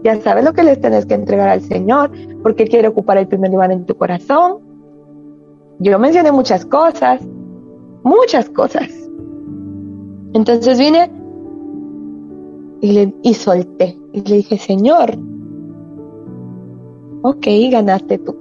Ya 0.05 0.21
sabes 0.21 0.45
lo 0.45 0.53
que 0.53 0.63
les 0.63 0.81
tenés 0.81 1.07
que 1.07 1.15
entregar 1.15 1.49
al 1.49 1.61
Señor, 1.61 2.11
porque 2.43 2.67
quiere 2.67 2.89
ocupar 2.89 3.19
el 3.19 3.27
primer 3.29 3.51
lugar 3.51 3.73
en 3.73 3.85
tu 3.85 3.97
corazón. 3.97 4.59
Yo 5.81 5.99
mencioné 5.99 6.33
muchas 6.33 6.65
cosas, 6.65 7.21
muchas 8.05 8.49
cosas. 8.51 8.89
Entonces 10.35 10.79
vine 10.79 11.11
y, 12.81 12.93
le, 12.93 13.15
y 13.23 13.35
solté. 13.35 13.99
Y 14.13 14.23
le 14.23 14.37
dije, 14.37 14.59
Señor, 14.59 15.19
ok, 17.23 17.47
ganaste 17.71 18.19
tú. 18.19 18.37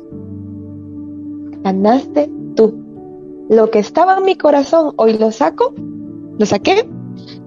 ganaste 1.64 2.32
tú. 2.56 2.84
Lo 3.50 3.70
que 3.72 3.80
estaba 3.80 4.18
en 4.18 4.26
mi 4.26 4.36
corazón, 4.36 4.94
hoy 4.98 5.18
lo 5.18 5.32
saco, 5.32 5.74
lo 6.38 6.46
saqué. 6.46 6.90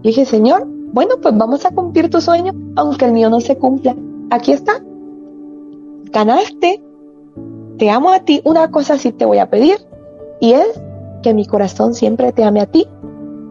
Y 0.02 0.08
dije, 0.08 0.24
Señor, 0.24 0.66
bueno, 0.92 1.16
pues 1.20 1.36
vamos 1.36 1.64
a 1.64 1.70
cumplir 1.70 2.10
tu 2.10 2.20
sueño, 2.20 2.52
aunque 2.76 3.04
el 3.04 3.12
mío 3.12 3.30
no 3.30 3.40
se 3.40 3.56
cumpla. 3.56 3.94
Aquí 4.30 4.52
está. 4.52 4.82
Ganaste. 6.12 6.82
Te 7.78 7.90
amo 7.90 8.10
a 8.10 8.20
ti. 8.20 8.42
Una 8.44 8.70
cosa 8.70 8.98
sí 8.98 9.12
te 9.12 9.24
voy 9.24 9.38
a 9.38 9.48
pedir, 9.48 9.78
y 10.40 10.52
es 10.52 10.80
que 11.22 11.34
mi 11.34 11.46
corazón 11.46 11.94
siempre 11.94 12.32
te 12.32 12.44
ame 12.44 12.60
a 12.60 12.66
ti 12.66 12.88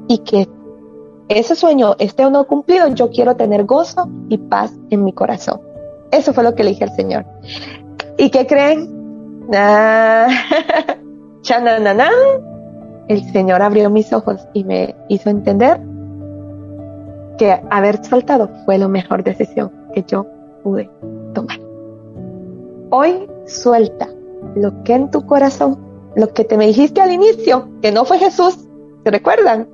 y 0.08 0.20
que 0.20 0.50
ese 1.30 1.56
sueño 1.56 1.96
esté 2.00 2.26
o 2.26 2.32
no 2.32 2.48
cumplido, 2.48 2.88
yo 2.88 3.12
quiero 3.12 3.36
tener 3.36 3.66
gozo 3.66 4.10
y 4.30 4.40
paz 4.40 4.74
en 4.90 5.04
mi 5.04 5.14
corazón. 5.14 5.62
Eso 6.12 6.34
fue 6.34 6.44
lo 6.44 6.56
que 6.56 6.64
le 6.64 6.72
dije 6.72 6.86
al 6.86 6.96
Señor. 6.96 7.26
¿Y 8.18 8.32
qué 8.32 8.48
creen? 8.48 9.48
Ah. 9.54 10.28
El 13.08 13.32
Señor 13.32 13.62
abrió 13.62 13.90
mis 13.90 14.12
ojos 14.14 14.48
y 14.54 14.64
me 14.64 14.96
hizo 15.08 15.30
entender 15.30 15.80
que 17.40 17.60
haber 17.72 18.06
soltado 18.06 18.52
fue 18.66 18.78
la 18.78 18.88
mejor 18.88 19.24
decisión 19.24 19.72
que 19.94 20.04
yo 20.04 20.28
pude 20.64 20.88
tomar. 21.34 21.60
Hoy 22.92 23.28
suelta 23.48 24.08
lo 24.56 24.84
que 24.84 24.94
en 24.94 25.10
tu 25.10 25.26
corazón, 25.26 25.80
lo 26.16 26.32
que 26.34 26.44
te 26.44 26.58
me 26.58 26.68
dijiste 26.68 27.02
al 27.02 27.12
inicio, 27.12 27.68
que 27.82 27.92
no 27.92 28.06
fue 28.06 28.20
Jesús, 28.20 28.68
¿se 29.04 29.10
recuerdan? 29.10 29.68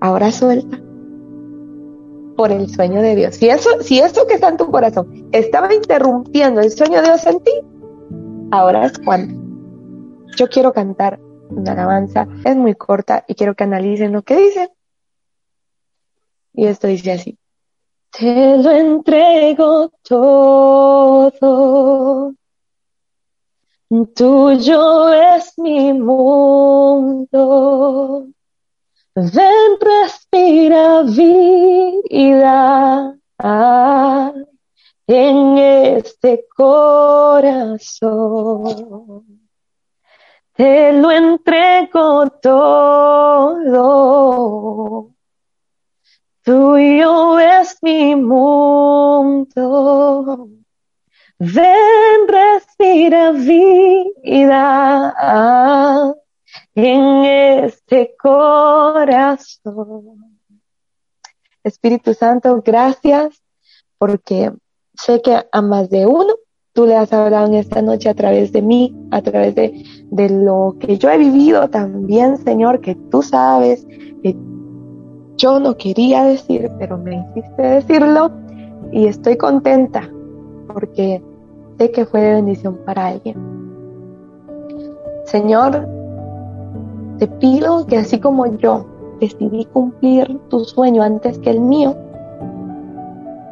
ahora 0.00 0.30
suelta 0.30 0.78
por 2.36 2.52
el 2.52 2.68
sueño 2.68 3.00
de 3.00 3.16
Dios. 3.16 3.36
Si 3.36 3.48
eso, 3.48 3.70
si 3.80 3.98
eso 3.98 4.26
que 4.26 4.34
está 4.34 4.48
en 4.48 4.58
tu 4.58 4.70
corazón 4.70 5.28
estaba 5.32 5.72
interrumpiendo 5.72 6.60
el 6.60 6.70
sueño 6.70 7.00
de 7.00 7.08
Dios 7.08 7.26
en 7.26 7.40
ti, 7.40 7.52
ahora 8.50 8.86
es 8.86 8.98
cuando. 8.98 9.34
Yo 10.36 10.48
quiero 10.48 10.72
cantar 10.72 11.18
una 11.48 11.72
alabanza, 11.72 12.28
es 12.44 12.56
muy 12.56 12.74
corta 12.74 13.24
y 13.26 13.34
quiero 13.34 13.54
que 13.54 13.64
analicen 13.64 14.12
lo 14.12 14.22
que 14.22 14.36
dice. 14.36 14.70
Y 16.56 16.66
esto 16.66 16.88
dice 16.88 17.12
así. 17.12 17.38
Te 18.10 18.56
lo 18.56 18.70
entrego 18.70 19.92
todo. 20.02 22.34
Tuyo 24.14 25.12
es 25.12 25.58
mi 25.58 25.92
mundo. 25.92 27.36
Ven, 29.14 29.78
respira 29.80 31.02
vida 31.02 33.14
en 35.06 35.58
este 35.58 36.46
corazón. 36.56 38.00
Te 40.54 40.94
lo 40.94 41.10
entrego 41.10 42.30
todo. 42.42 43.76
Tuyo 46.46 47.40
es 47.40 47.76
mi 47.82 48.14
mundo. 48.14 49.58
Ven, 51.40 52.28
respira 52.28 53.32
vida 53.32 55.12
en 56.76 57.24
este 57.64 58.14
corazón. 58.16 59.64
Espíritu 61.64 62.14
Santo, 62.14 62.62
gracias 62.64 63.42
porque 63.98 64.52
sé 64.94 65.20
que 65.22 65.44
a 65.50 65.62
más 65.62 65.90
de 65.90 66.06
uno 66.06 66.32
tú 66.72 66.86
le 66.86 66.94
has 66.94 67.12
hablado 67.12 67.46
en 67.46 67.54
esta 67.54 67.82
noche 67.82 68.08
a 68.08 68.14
través 68.14 68.52
de 68.52 68.62
mí, 68.62 68.94
a 69.10 69.20
través 69.20 69.56
de, 69.56 69.82
de 70.12 70.30
lo 70.30 70.76
que 70.78 70.96
yo 70.96 71.10
he 71.10 71.18
vivido 71.18 71.68
también, 71.70 72.38
Señor, 72.38 72.80
que 72.80 72.94
tú 73.10 73.24
sabes 73.24 73.84
que 74.22 74.36
yo 75.36 75.60
no 75.60 75.76
quería 75.76 76.24
decir, 76.24 76.70
pero 76.78 76.98
me 76.98 77.16
hiciste 77.16 77.62
decirlo 77.62 78.30
y 78.92 79.06
estoy 79.06 79.36
contenta 79.36 80.08
porque 80.72 81.22
sé 81.78 81.90
que 81.90 82.06
fue 82.06 82.20
de 82.20 82.34
bendición 82.34 82.78
para 82.84 83.06
alguien. 83.08 83.36
Señor, 85.24 85.86
te 87.18 87.26
pido 87.26 87.86
que 87.86 87.98
así 87.98 88.18
como 88.18 88.46
yo 88.56 88.86
decidí 89.20 89.64
cumplir 89.66 90.38
tu 90.48 90.60
sueño 90.60 91.02
antes 91.02 91.38
que 91.38 91.50
el 91.50 91.60
mío 91.60 91.94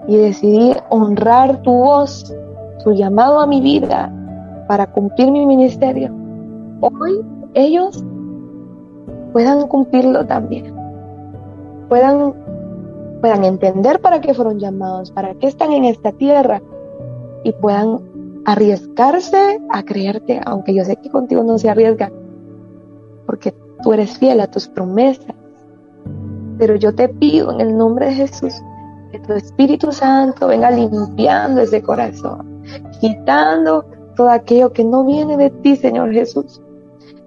y 0.07 0.17
decidí 0.17 0.73
honrar 0.91 1.63
tu 1.63 1.73
voz, 1.73 2.35
tu 2.83 2.93
llamado 2.93 3.41
a 3.41 3.47
mi 3.47 3.61
vida 3.61 4.13
para 4.69 4.87
cumplir 4.87 5.31
mi 5.31 5.47
ministerio, 5.47 6.13
hoy 6.81 7.25
ellos 7.55 8.05
puedan 9.33 9.67
cumplirlo 9.67 10.27
también, 10.27 10.74
puedan, 11.89 12.35
puedan 13.21 13.45
entender 13.45 14.01
para 14.01 14.21
qué 14.21 14.35
fueron 14.35 14.59
llamados, 14.59 15.11
para 15.11 15.35
qué 15.35 15.47
están 15.47 15.73
en 15.73 15.85
esta 15.85 16.13
tierra 16.13 16.63
y 17.45 17.53
puedan 17.53 18.01
arriesgarse 18.45 19.61
a 19.71 19.83
creerte, 19.83 20.41
aunque 20.45 20.75
yo 20.75 20.85
sé 20.85 20.97
que 20.97 21.11
contigo 21.11 21.43
no 21.43 21.59
se 21.59 21.71
arriesga, 21.71 22.13
porque 23.27 23.55
tú 23.83 23.93
eres 23.93 24.19
fiel 24.19 24.41
a 24.41 24.47
tus 24.47 24.69
promesas. 24.69 25.35
Pero 26.59 26.77
yo 26.77 26.95
te 26.95 27.09
pido 27.09 27.53
en 27.53 27.61
el 27.61 27.77
nombre 27.77 28.07
de 28.07 28.15
Jesús 28.15 28.55
que 29.11 29.19
tu 29.21 29.33
Espíritu 29.33 29.93
Santo 29.93 30.49
venga 30.49 30.71
limpiando 30.71 31.61
ese 31.61 31.83
corazón, 31.83 32.63
quitando 33.01 33.85
todo 34.17 34.31
aquello 34.31 34.73
que 34.73 34.85
no 34.85 35.05
viene 35.05 35.37
de 35.37 35.51
ti, 35.51 35.77
Señor 35.77 36.13
Jesús. 36.13 36.61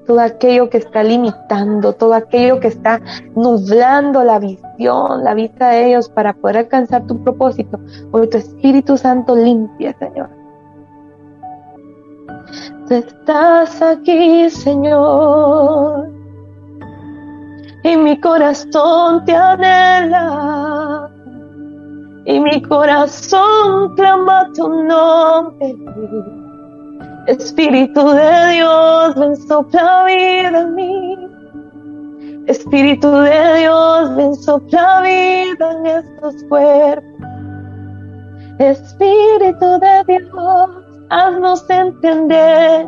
Todo 0.07 0.21
aquello 0.21 0.69
que 0.69 0.77
está 0.77 1.03
limitando, 1.03 1.93
todo 1.93 2.13
aquello 2.13 2.59
que 2.59 2.69
está 2.69 3.01
nublando 3.35 4.23
la 4.23 4.39
visión, 4.39 5.23
la 5.23 5.33
vista 5.33 5.69
de 5.69 5.89
ellos 5.89 6.09
para 6.09 6.33
poder 6.33 6.57
alcanzar 6.57 7.05
tu 7.05 7.21
propósito. 7.23 7.79
Hoy 8.11 8.29
tu 8.29 8.37
Espíritu 8.37 8.97
Santo 8.97 9.35
limpia, 9.35 9.93
Señor 9.99 10.37
estás 12.95 13.81
aquí, 13.81 14.49
Señor, 14.49 16.09
y 17.83 17.97
mi 17.97 18.19
corazón 18.19 19.25
te 19.25 19.35
anhela, 19.35 21.09
y 22.25 22.39
mi 22.39 22.61
corazón 22.61 23.95
clama 23.95 24.49
tu 24.53 24.83
nombre. 24.83 25.75
Espíritu 27.27 28.07
de 28.11 28.53
Dios, 28.53 29.15
ven 29.15 29.35
sopla 29.35 30.05
vida 30.05 30.61
en 30.61 30.75
mí. 30.75 31.17
Espíritu 32.47 33.11
de 33.11 33.57
Dios, 33.57 34.15
ven 34.15 34.33
sopla 34.33 35.01
vida 35.01 35.71
en 35.73 35.85
estos 35.87 36.41
cuerpos. 36.47 37.03
Espíritu 38.59 39.77
de 39.77 40.03
Dios, 40.07 40.69
haznos 41.09 41.69
entender 41.69 42.87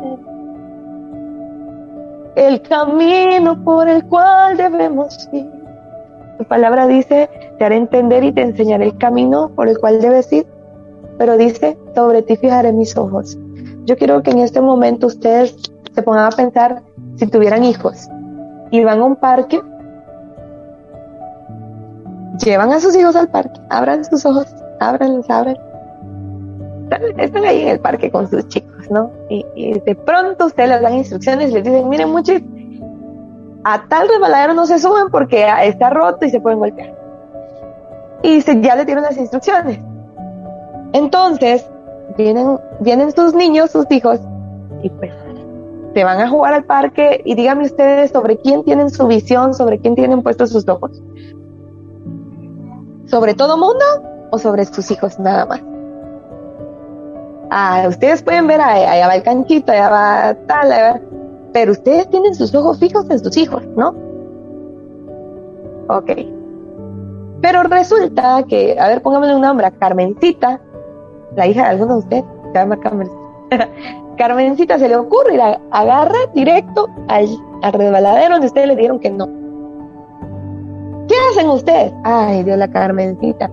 el 2.36 2.62
camino 2.62 3.62
por 3.62 3.90
el 3.90 4.02
cual 4.06 4.56
debemos 4.56 5.28
ir. 5.34 5.50
Tu 6.38 6.44
palabra 6.46 6.86
dice, 6.86 7.28
te 7.58 7.64
haré 7.66 7.76
entender 7.76 8.24
y 8.24 8.32
te 8.32 8.40
enseñaré 8.40 8.86
el 8.86 8.96
camino 8.96 9.50
por 9.54 9.68
el 9.68 9.78
cual 9.78 10.00
debes 10.00 10.32
ir, 10.32 10.46
pero 11.18 11.36
dice, 11.36 11.76
sobre 11.94 12.22
ti 12.22 12.38
fijaré 12.38 12.72
mis 12.72 12.96
ojos. 12.96 13.36
Yo 13.90 13.96
quiero 13.96 14.22
que 14.22 14.30
en 14.30 14.38
este 14.38 14.60
momento 14.60 15.08
ustedes 15.08 15.56
se 15.92 16.02
pongan 16.02 16.26
a 16.26 16.30
pensar 16.30 16.80
si 17.16 17.26
tuvieran 17.26 17.64
hijos 17.64 18.08
y 18.70 18.84
van 18.84 19.00
a 19.00 19.04
un 19.04 19.16
parque, 19.16 19.60
llevan 22.38 22.70
a 22.70 22.78
sus 22.78 22.94
hijos 22.94 23.16
al 23.16 23.30
parque, 23.30 23.60
abran 23.68 24.04
sus 24.04 24.24
ojos, 24.24 24.46
ábranlos, 24.78 25.28
abran 25.28 25.56
están 27.18 27.44
ahí 27.44 27.62
en 27.62 27.68
el 27.68 27.80
parque 27.80 28.12
con 28.12 28.30
sus 28.30 28.46
chicos, 28.46 28.88
¿no? 28.92 29.10
Y, 29.28 29.80
de 29.80 29.96
pronto 29.96 30.46
ustedes 30.46 30.68
les 30.68 30.82
dan 30.82 30.94
instrucciones 30.94 31.50
y 31.50 31.54
les 31.54 31.64
dicen, 31.64 31.88
miren 31.88 32.10
muchachos, 32.10 32.42
a 33.64 33.88
tal 33.88 34.08
resbaladero 34.08 34.54
no 34.54 34.66
se 34.66 34.78
suben 34.78 35.10
porque 35.10 35.48
está 35.64 35.90
roto 35.90 36.24
y 36.26 36.30
se 36.30 36.38
pueden 36.38 36.60
golpear. 36.60 36.94
Y 38.22 38.40
se, 38.40 38.60
ya 38.60 38.76
le 38.76 38.84
dieron 38.84 39.02
las 39.02 39.16
instrucciones. 39.16 39.80
Entonces, 40.92 41.68
vienen, 42.16 42.58
vienen 42.80 43.12
sus 43.12 43.34
niños, 43.34 43.70
sus 43.70 43.86
hijos, 43.90 44.20
y 44.82 44.90
pues 44.90 45.12
se 45.94 46.04
van 46.04 46.20
a 46.20 46.28
jugar 46.28 46.54
al 46.54 46.64
parque 46.64 47.20
y 47.24 47.34
díganme 47.34 47.64
ustedes 47.64 48.10
sobre 48.10 48.38
quién 48.38 48.62
tienen 48.64 48.90
su 48.90 49.06
visión, 49.06 49.54
sobre 49.54 49.78
quién 49.80 49.94
tienen 49.94 50.22
puestos 50.22 50.50
sus 50.50 50.68
ojos. 50.68 51.02
¿Sobre 53.06 53.34
todo 53.34 53.56
mundo 53.56 53.84
o 54.30 54.38
sobre 54.38 54.64
sus 54.66 54.90
hijos 54.90 55.18
nada 55.18 55.46
más? 55.46 55.60
Ah, 57.50 57.86
ustedes 57.88 58.22
pueden 58.22 58.46
ver, 58.46 58.60
allá 58.60 59.08
va 59.08 59.16
el 59.16 59.24
canchito, 59.24 59.72
allá 59.72 59.88
va 59.88 60.36
tal, 60.46 61.02
pero 61.52 61.72
ustedes 61.72 62.08
tienen 62.08 62.34
sus 62.36 62.54
ojos 62.54 62.78
fijos 62.78 63.10
en 63.10 63.18
sus 63.18 63.36
hijos, 63.36 63.64
¿no? 63.76 63.94
Ok. 65.88 66.12
Pero 67.42 67.64
resulta 67.64 68.44
que, 68.44 68.78
a 68.78 68.86
ver, 68.86 69.02
póngamele 69.02 69.34
un 69.34 69.40
nombre, 69.40 69.72
Carmencita, 69.72 70.60
la 71.36 71.46
hija 71.46 71.62
de 71.62 71.68
alguno 71.68 71.94
de 71.94 71.98
ustedes, 72.00 72.24
se 72.52 72.58
llama 72.58 72.78
Carmen. 72.80 73.10
Carmencita 74.16 74.78
se 74.78 74.88
le 74.88 74.96
ocurre 74.96 75.34
ir 75.34 75.40
a 75.40 75.58
agarrar 75.70 76.32
directo 76.34 76.88
al, 77.08 77.26
al 77.62 77.72
resbaladero 77.72 78.34
donde 78.34 78.48
ustedes 78.48 78.68
le 78.68 78.76
dieron 78.76 78.98
que 78.98 79.10
no. 79.10 79.26
¿Qué 81.08 81.14
hacen 81.30 81.48
ustedes? 81.48 81.92
Ay, 82.04 82.44
Dios, 82.44 82.58
la 82.58 82.68
Carmencita. 82.68 83.50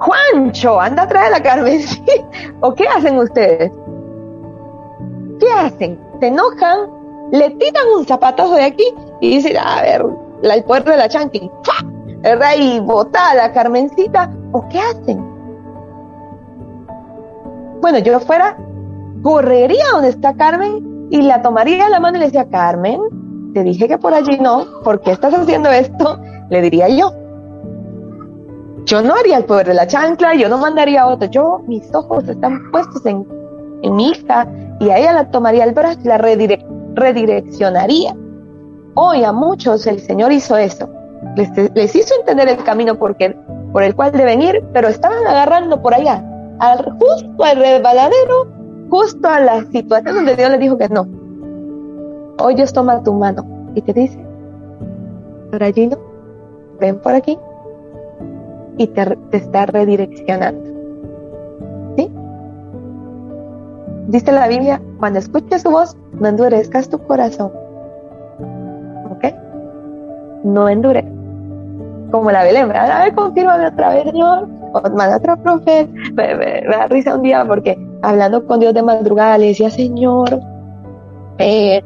Juancho, 0.00 0.80
anda 0.80 1.04
a 1.04 1.08
traer 1.08 1.30
la 1.30 1.42
Carmencita. 1.42 2.12
¿O 2.60 2.74
qué 2.74 2.86
hacen 2.88 3.18
ustedes? 3.18 3.72
¿Qué 5.40 5.46
hacen? 5.52 5.98
Se 6.20 6.26
enojan, 6.26 6.90
le 7.30 7.50
tiran 7.50 7.84
un 7.96 8.04
zapatazo 8.04 8.54
de 8.54 8.64
aquí 8.64 8.94
y 9.20 9.36
dicen, 9.36 9.56
a 9.56 9.82
ver, 9.82 10.04
la, 10.42 10.54
el 10.54 10.64
de 10.64 10.96
la 10.96 11.08
chanqui. 11.08 11.50
¿verdad? 12.18 12.50
Y 12.58 12.80
botada 12.80 13.34
la 13.34 13.52
Carmencita. 13.52 14.30
¿O 14.52 14.68
qué 14.68 14.80
hacen? 14.80 15.27
Bueno, 17.80 17.98
yo 17.98 18.20
fuera, 18.20 18.56
correría 19.22 19.84
donde 19.92 20.08
está 20.08 20.34
Carmen 20.34 21.08
y 21.10 21.22
la 21.22 21.42
tomaría 21.42 21.88
la 21.88 22.00
mano 22.00 22.16
y 22.16 22.20
le 22.20 22.26
decía, 22.26 22.48
Carmen, 22.48 23.00
te 23.54 23.62
dije 23.62 23.88
que 23.88 23.98
por 23.98 24.14
allí 24.14 24.38
no, 24.38 24.64
¿por 24.84 25.00
qué 25.00 25.12
estás 25.12 25.34
haciendo 25.34 25.70
esto? 25.70 26.20
Le 26.50 26.60
diría 26.60 26.88
yo. 26.88 27.12
Yo 28.84 29.02
no 29.02 29.14
haría 29.14 29.36
el 29.36 29.44
poder 29.44 29.68
de 29.68 29.74
la 29.74 29.86
chancla, 29.86 30.34
yo 30.34 30.48
no 30.48 30.58
mandaría 30.58 31.02
a 31.02 31.06
otro, 31.08 31.28
yo, 31.30 31.60
mis 31.66 31.94
ojos 31.94 32.26
están 32.28 32.70
puestos 32.70 33.04
en, 33.06 33.26
en 33.82 33.96
mi 33.96 34.10
hija 34.10 34.48
y 34.80 34.90
a 34.90 34.98
ella 34.98 35.12
la 35.12 35.30
tomaría 35.30 35.64
el 35.64 35.74
brazo 35.74 35.98
y 36.04 36.08
la 36.08 36.18
redirec- 36.18 36.66
redireccionaría. 36.94 38.16
Hoy 38.94 39.24
a 39.24 39.32
muchos 39.32 39.86
el 39.86 40.00
Señor 40.00 40.32
hizo 40.32 40.56
eso, 40.56 40.88
les, 41.36 41.50
les 41.74 41.94
hizo 41.94 42.14
entender 42.20 42.48
el 42.48 42.64
camino 42.64 42.94
porque, 42.96 43.36
por 43.72 43.82
el 43.82 43.94
cual 43.94 44.12
deben 44.12 44.40
ir, 44.40 44.64
pero 44.72 44.88
estaban 44.88 45.26
agarrando 45.26 45.82
por 45.82 45.94
allá, 45.94 46.24
al, 46.60 46.96
justo 46.98 47.44
al 47.44 47.56
resbaladero, 47.56 48.46
justo 48.90 49.28
a 49.28 49.40
la 49.40 49.64
situación 49.64 50.14
donde 50.14 50.36
Dios 50.36 50.50
les 50.50 50.60
dijo 50.60 50.78
que 50.78 50.88
no. 50.88 51.06
Hoy 52.40 52.54
Dios 52.54 52.72
toma 52.72 53.02
tu 53.02 53.12
mano 53.12 53.44
y 53.74 53.82
te 53.82 53.92
dice, 53.92 54.18
por 55.50 55.62
allí 55.62 55.86
no, 55.88 55.98
ven 56.80 56.98
por 57.00 57.14
aquí 57.14 57.38
y 58.76 58.86
te, 58.88 59.16
te 59.30 59.36
está 59.36 59.66
redireccionando. 59.66 60.64
¿Sí? 61.96 62.10
Dice 64.08 64.32
la 64.32 64.48
Biblia, 64.48 64.80
cuando 64.98 65.18
escuches 65.18 65.62
su 65.62 65.70
voz, 65.70 65.96
no 66.20 66.28
endurezcas 66.28 66.88
tu 66.88 66.98
corazón. 66.98 67.52
¿Ok? 69.10 69.34
No 70.44 70.68
endurezcas. 70.68 71.17
Como 72.10 72.30
la 72.30 72.42
Belén, 72.42 72.68
¿verdad? 72.68 72.90
A 72.90 73.04
ver, 73.04 73.14
confírmame 73.14 73.66
otra 73.66 73.90
vez, 73.90 74.04
Señor. 74.04 74.48
O 74.72 74.80
manda 74.90 75.16
otra 75.16 75.36
profeta. 75.36 75.90
Me, 76.14 76.62
da 76.68 76.86
risa 76.88 77.14
un 77.16 77.22
día 77.22 77.44
porque 77.46 77.78
hablando 78.02 78.46
con 78.46 78.60
Dios 78.60 78.74
de 78.74 78.82
madrugada 78.82 79.38
le 79.38 79.48
decía, 79.48 79.70
Señor, 79.70 80.40
eh, 81.38 81.82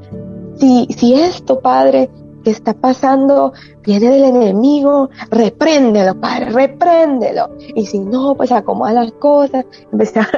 si, 0.57 0.87
si 0.97 1.15
esto, 1.15 1.61
Padre, 1.61 2.11
que 2.45 2.51
está 2.51 2.75
pasando 2.75 3.53
viene 3.85 4.11
del 4.11 4.25
enemigo, 4.25 5.11
repréndelo, 5.31 6.21
Padre, 6.21 6.47
repréndelo. 6.51 7.51
Y 7.75 7.87
si 7.87 7.99
no, 8.01 8.35
pues 8.35 8.53
acomoda 8.53 8.93
las 8.93 9.13
cosas. 9.13 9.65
Empecé 9.93 10.21
a- 10.21 10.29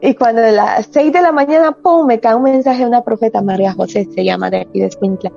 Y 0.00 0.14
cuando 0.14 0.42
a 0.42 0.50
las 0.50 0.88
seis 0.90 1.12
de 1.12 1.22
la 1.22 1.32
mañana, 1.32 1.72
pum, 1.72 2.06
me 2.06 2.20
cae 2.20 2.34
un 2.34 2.42
mensaje 2.44 2.80
de 2.80 2.86
una 2.88 3.02
profeta, 3.02 3.42
María 3.42 3.72
José, 3.72 4.06
se 4.14 4.24
llama 4.24 4.50
de 4.50 4.58
aquí 4.62 4.80
de 4.80 4.86
Escuintla. 4.86 5.32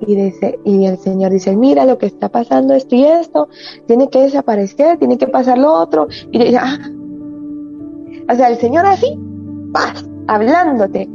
Y 0.00 0.14
dice, 0.14 0.58
y 0.64 0.86
el 0.86 0.98
Señor 0.98 1.32
dice, 1.32 1.56
mira 1.56 1.84
lo 1.84 1.98
que 1.98 2.06
está 2.06 2.28
pasando 2.28 2.74
esto 2.74 2.94
y 2.94 3.04
esto, 3.04 3.48
tiene 3.86 4.08
que 4.08 4.20
desaparecer, 4.20 4.98
tiene 4.98 5.18
que 5.18 5.26
pasar 5.26 5.58
lo 5.58 5.72
otro. 5.72 6.06
Y 6.30 6.38
yo 6.38 6.44
dije, 6.44 6.58
ah, 6.58 6.78
o 8.30 8.34
sea, 8.34 8.48
el 8.48 8.58
Señor 8.58 8.86
así, 8.86 9.18
hablándote. 10.26 11.08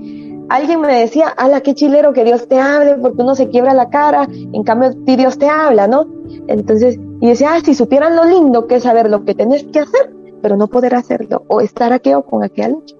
Alguien 0.50 0.82
me 0.82 1.00
decía, 1.00 1.30
ala, 1.30 1.62
qué 1.62 1.74
chilero 1.74 2.14
que 2.14 2.24
Dios 2.24 2.48
te 2.48 2.60
hable, 2.60 2.96
porque 2.96 3.22
uno 3.22 3.36
se 3.36 3.50
quiebra 3.50 3.74
la 3.74 3.90
cara, 3.90 4.28
en 4.30 4.64
cambio 4.64 4.92
Dios 4.92 5.38
te 5.38 5.48
habla, 5.48 5.88
¿no? 5.88 6.06
Entonces, 6.48 7.00
y 7.22 7.28
decía, 7.28 7.54
ah, 7.54 7.60
si 7.64 7.74
supieran 7.74 8.16
lo 8.16 8.26
lindo 8.26 8.68
que 8.68 8.76
es 8.76 8.84
saber 8.84 9.10
lo 9.10 9.24
que 9.24 9.34
tenés 9.34 9.64
que 9.66 9.80
hacer, 9.80 10.14
pero 10.42 10.58
no 10.58 10.68
poder 10.68 10.96
hacerlo, 10.96 11.44
o 11.48 11.62
estar 11.62 11.94
aquí 11.94 12.14
o 12.14 12.24
con 12.24 12.44
aquella 12.44 12.70
lucha. 12.70 12.96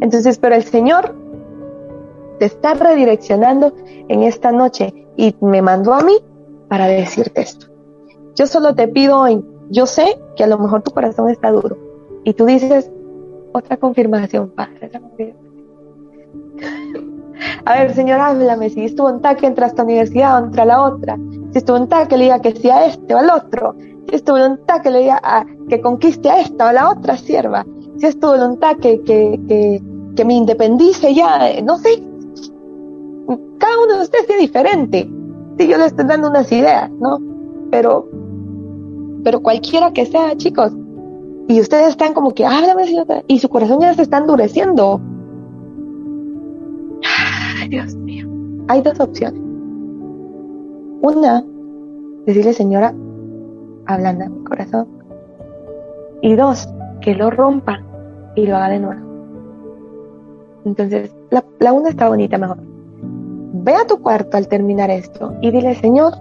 Entonces, 0.00 0.38
pero 0.38 0.56
el 0.56 0.64
Señor 0.64 1.14
te 2.38 2.46
está 2.46 2.74
redireccionando 2.74 3.72
en 4.08 4.22
esta 4.24 4.50
noche 4.50 5.03
y 5.16 5.34
me 5.40 5.62
mandó 5.62 5.94
a 5.94 6.02
mí 6.02 6.16
para 6.68 6.86
decirte 6.86 7.42
esto. 7.42 7.66
Yo 8.34 8.46
solo 8.46 8.74
te 8.74 8.88
pido 8.88 9.20
hoy, 9.20 9.44
yo 9.70 9.86
sé 9.86 10.18
que 10.36 10.44
a 10.44 10.46
lo 10.46 10.58
mejor 10.58 10.82
tu 10.82 10.90
corazón 10.90 11.30
está 11.30 11.50
duro 11.50 11.76
y 12.24 12.32
tú 12.34 12.46
dices, 12.46 12.90
otra 13.52 13.76
confirmación, 13.76 14.50
Padre. 14.50 14.90
A 17.64 17.74
ver, 17.78 17.94
Señor, 17.94 18.20
háblame. 18.20 18.70
Si 18.70 18.84
estuvo 18.84 19.10
en 19.10 19.20
taque, 19.20 19.46
entra 19.46 19.66
a 19.66 19.68
esta 19.68 19.82
universidad 19.82 20.40
o 20.40 20.46
entra 20.46 20.62
a 20.62 20.66
la 20.66 20.82
otra. 20.82 21.18
Si 21.52 21.58
estuvo 21.58 21.76
en 21.76 21.88
taque, 21.88 22.16
le 22.16 22.24
diga 22.24 22.40
que 22.40 22.52
sí 22.52 22.70
a 22.70 22.86
este 22.86 23.14
o 23.14 23.18
al 23.18 23.30
otro. 23.30 23.74
Si 24.08 24.16
estuvo 24.16 24.36
en 24.38 24.64
taque, 24.66 24.90
le 24.90 25.00
diga 25.00 25.20
a, 25.22 25.44
que 25.68 25.80
conquiste 25.80 26.30
a 26.30 26.40
esta 26.40 26.66
o 26.66 26.68
a 26.68 26.72
la 26.72 26.90
otra 26.90 27.16
sierva. 27.16 27.66
Si 27.98 28.06
estuvo 28.06 28.34
en 28.36 28.58
taque, 28.58 29.00
que, 29.02 29.40
que, 29.48 29.82
que 30.16 30.24
me 30.24 30.34
independice 30.34 31.14
ya. 31.14 31.50
eh, 31.50 31.62
No 31.62 31.78
sé. 31.78 32.02
Cada 33.58 33.84
uno 33.84 33.96
de 33.96 34.02
ustedes 34.02 34.28
es 34.28 34.38
diferente. 34.38 35.10
Sí, 35.58 35.68
yo 35.68 35.78
les 35.78 35.88
estoy 35.88 36.06
dando 36.06 36.28
unas 36.28 36.50
ideas, 36.50 36.90
¿no? 36.90 37.18
Pero, 37.70 38.08
pero 39.22 39.40
cualquiera 39.40 39.92
que 39.92 40.06
sea, 40.06 40.36
chicos. 40.36 40.72
Y 41.48 41.60
ustedes 41.60 41.88
están 41.88 42.14
como 42.14 42.32
que, 42.32 42.44
háblame, 42.44 42.86
Señor. 42.86 43.06
Y 43.26 43.38
su 43.38 43.48
corazón 43.48 43.80
ya 43.80 43.94
se 43.94 44.02
está 44.02 44.18
endureciendo. 44.18 45.00
Ay, 47.04 47.68
Dios 47.68 47.94
mío. 47.96 48.26
Hay 48.68 48.82
dos 48.82 48.98
opciones. 49.00 49.40
Una, 51.02 51.44
decirle, 52.26 52.52
señora, 52.54 52.94
hablando 53.86 54.28
mi 54.30 54.44
corazón. 54.44 54.88
Y 56.22 56.34
dos, 56.34 56.68
que 57.00 57.14
lo 57.14 57.30
rompa 57.30 57.82
y 58.34 58.46
lo 58.46 58.56
haga 58.56 58.70
de 58.70 58.80
nuevo. 58.80 59.00
Entonces, 60.64 61.14
la, 61.30 61.44
la 61.60 61.72
una 61.72 61.90
está 61.90 62.08
bonita 62.08 62.38
mejor. 62.38 62.73
Ve 63.56 63.72
a 63.72 63.86
tu 63.86 64.02
cuarto 64.02 64.36
al 64.36 64.48
terminar 64.48 64.90
esto 64.90 65.32
y 65.40 65.52
dile, 65.52 65.76
Señor, 65.76 66.14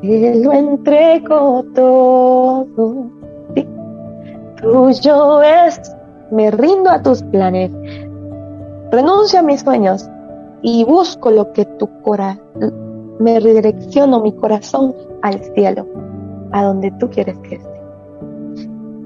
te 0.00 0.42
lo 0.42 0.52
entrego 0.54 1.62
todo. 1.74 2.66
Tuyo 4.56 5.42
es, 5.42 5.94
me 6.30 6.50
rindo 6.50 6.88
a 6.88 7.02
tus 7.02 7.22
planes, 7.24 7.70
renuncio 8.90 9.40
a 9.40 9.42
mis 9.42 9.60
sueños 9.60 10.08
y 10.62 10.82
busco 10.84 11.30
lo 11.30 11.52
que 11.52 11.66
tu 11.66 11.86
corazón, 12.00 13.18
me 13.20 13.38
redirecciono 13.38 14.22
mi 14.22 14.32
corazón 14.32 14.94
al 15.20 15.44
cielo, 15.54 15.86
a 16.52 16.64
donde 16.64 16.90
tú 16.92 17.10
quieres 17.10 17.36
que 17.40 17.56
esté. 17.56 17.80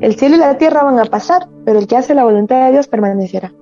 El 0.00 0.14
cielo 0.14 0.36
y 0.36 0.38
la 0.38 0.56
tierra 0.56 0.84
van 0.84 1.00
a 1.00 1.04
pasar, 1.06 1.48
pero 1.64 1.80
el 1.80 1.88
que 1.88 1.96
hace 1.96 2.14
la 2.14 2.22
voluntad 2.22 2.64
de 2.66 2.72
Dios 2.72 2.86
permanecerá. 2.86 3.52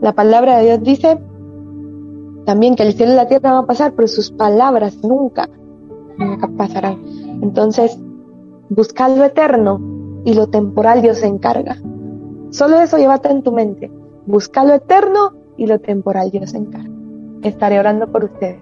La 0.00 0.14
palabra 0.14 0.56
de 0.56 0.64
Dios 0.64 0.82
dice 0.82 1.18
también 2.50 2.74
que 2.74 2.82
el 2.82 2.94
cielo 2.94 3.12
y 3.12 3.14
la 3.14 3.28
tierra 3.28 3.52
van 3.52 3.62
a 3.62 3.66
pasar, 3.68 3.92
pero 3.94 4.08
sus 4.08 4.32
palabras 4.32 4.96
nunca, 5.04 5.48
nunca 6.18 6.48
pasarán. 6.48 7.00
Entonces, 7.42 7.96
busca 8.68 9.08
lo 9.08 9.24
eterno 9.24 9.78
y 10.24 10.34
lo 10.34 10.48
temporal 10.48 11.00
Dios 11.00 11.18
se 11.18 11.28
encarga. 11.28 11.76
Solo 12.50 12.80
eso 12.80 12.98
llévate 12.98 13.30
en 13.30 13.44
tu 13.44 13.52
mente. 13.52 13.88
Busca 14.26 14.64
lo 14.64 14.74
eterno 14.74 15.32
y 15.56 15.68
lo 15.68 15.78
temporal 15.78 16.32
Dios 16.32 16.50
se 16.50 16.56
encarga. 16.56 16.90
Estaré 17.44 17.78
orando 17.78 18.10
por 18.10 18.24
ustedes. 18.24 18.58